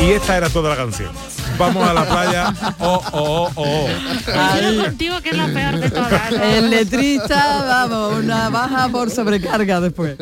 [0.04, 1.12] Y esta era toda la canción.
[1.58, 2.54] Vamos a la playa.
[2.80, 3.88] Oh, oh, oh, oh.
[4.26, 6.32] Coincido contigo que es la peor de todas.
[6.32, 6.44] ¿no?
[6.44, 10.18] El letrista, vamos, una baja por sobrecarga después.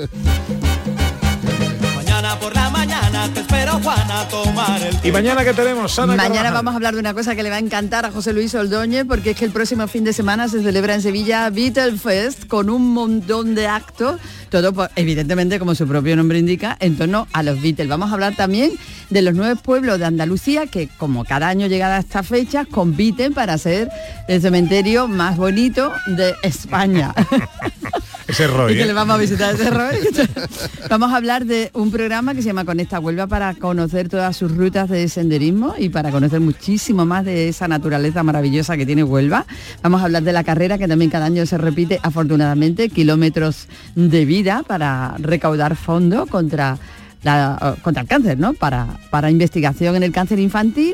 [3.22, 6.54] Mañana te espero Juana a tomar el Y mañana que tenemos, Sana Mañana Carvajal?
[6.54, 9.06] vamos a hablar de una cosa que le va a encantar a José Luis Ordóñez
[9.08, 12.68] porque es que el próximo fin de semana se celebra en Sevilla Beatle Fest con
[12.72, 14.20] un montón de actos,
[14.50, 17.88] todo pues, evidentemente como su propio nombre indica, en torno a los Beatles.
[17.88, 18.72] Vamos a hablar también
[19.12, 23.36] de los nueve pueblos de Andalucía que como cada año llegada a esta fecha compiten
[23.36, 23.88] para ser
[24.28, 27.14] el cementerio más bonito de España.
[28.32, 28.74] Ese Roy.
[28.74, 28.86] Y que ¿eh?
[28.88, 29.96] le vamos a visitar ese Roy.
[30.90, 34.56] vamos a hablar de un programa que se llama Conecta Huelva para conocer todas sus
[34.56, 39.46] rutas de senderismo y para conocer muchísimo más de esa naturaleza maravillosa que tiene Huelva.
[39.84, 44.26] Vamos a hablar de la carrera que también cada año se repite afortunadamente, kilómetros de
[44.26, 46.78] vida para recaudar fondos contra,
[47.24, 48.54] la- contra el cáncer, ¿no?
[48.54, 50.94] Para, para investigación en el cáncer infantil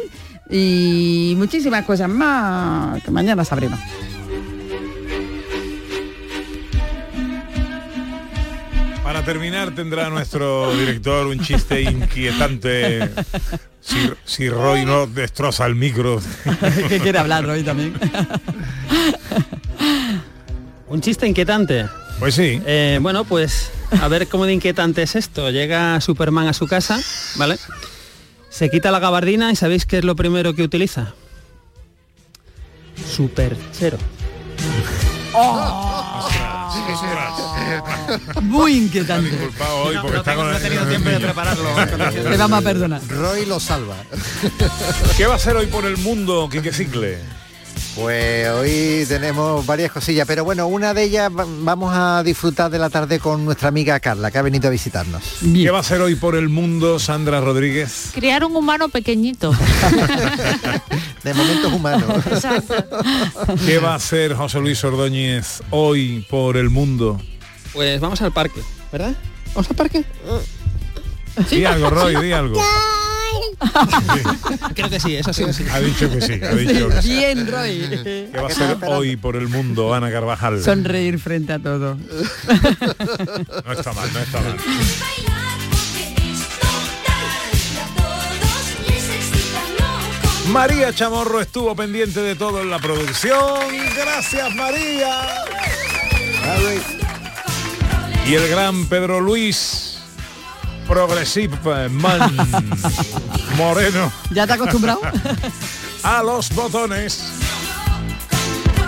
[0.50, 3.80] y muchísimas cosas más que mañana sabremos.
[9.08, 13.10] Para terminar tendrá nuestro director un chiste inquietante.
[13.80, 16.20] Si, si Roy no destroza el micro.
[16.90, 17.94] que quiere hablar Roy también.
[20.90, 21.86] Un chiste inquietante.
[22.20, 22.62] Pues sí.
[22.66, 25.52] Eh, bueno, pues a ver cómo de inquietante es esto.
[25.52, 27.00] Llega Superman a su casa,
[27.38, 27.58] ¿vale?
[28.50, 31.14] Se quita la gabardina y ¿sabéis qué es lo primero que utiliza?
[33.10, 34.00] Superchero.
[35.40, 36.08] Oh.
[38.42, 39.30] Muy inquietante.
[39.30, 41.70] Disculpa hoy No, porque no está tengo- con no he tenido tiempo de prepararlo.
[42.30, 43.02] Le vamos a perdonar.
[43.08, 43.96] Roy lo salva.
[45.18, 47.18] ¿Qué va a hacer hoy por el mundo, Quique Cicle?
[47.96, 52.78] Pues hoy tenemos varias cosillas, pero bueno, una de ellas va- vamos a disfrutar de
[52.78, 55.24] la tarde con nuestra amiga Carla, que ha venido a visitarnos.
[55.42, 58.12] ¿Qué va a hacer hoy por el mundo, Sandra Rodríguez?
[58.14, 59.52] Criar un humano pequeñito.
[61.24, 62.24] De momentos humanos.
[63.66, 67.20] ¿Qué va a hacer José Luis Ordóñez hoy por el mundo?
[67.78, 68.60] Pues vamos al parque,
[68.92, 69.14] ¿verdad?
[69.54, 70.04] ¿Vamos al parque?
[71.52, 72.60] Di algo, Roy, di algo.
[74.74, 75.44] Creo que sí, eso sí.
[75.54, 75.64] sí.
[75.72, 77.10] Ha dicho que sí, ha dicho que sí.
[77.10, 77.88] Bien, Roy.
[78.32, 80.64] ¿Qué va a hacer hoy por el mundo, Ana Carvajal?
[80.64, 82.00] Sonreír frente a todo.
[83.64, 84.58] No está mal, no está mal.
[90.48, 93.60] María Chamorro estuvo pendiente de todo en la producción.
[93.96, 95.46] Gracias, María.
[98.28, 100.00] Y el gran Pedro Luis,
[100.86, 102.36] Progressive Man
[103.56, 105.00] Moreno, ¿Ya te acostumbrado?
[106.04, 107.24] a los botones.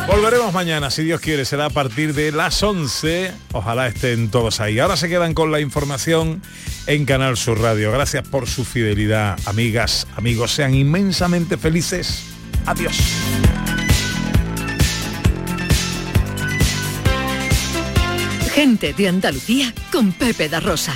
[0.08, 3.32] Volveremos mañana, si Dios quiere, será a partir de las 11.
[3.54, 4.80] Ojalá estén todos ahí.
[4.80, 6.42] Ahora se quedan con la información
[6.88, 7.92] en Canal Sur Radio.
[7.94, 10.52] Gracias por su fidelidad, amigas, amigos.
[10.52, 12.24] Sean inmensamente felices.
[12.66, 12.98] Adiós.
[18.70, 20.93] Gente de Andalucía con Pepe da Rosa.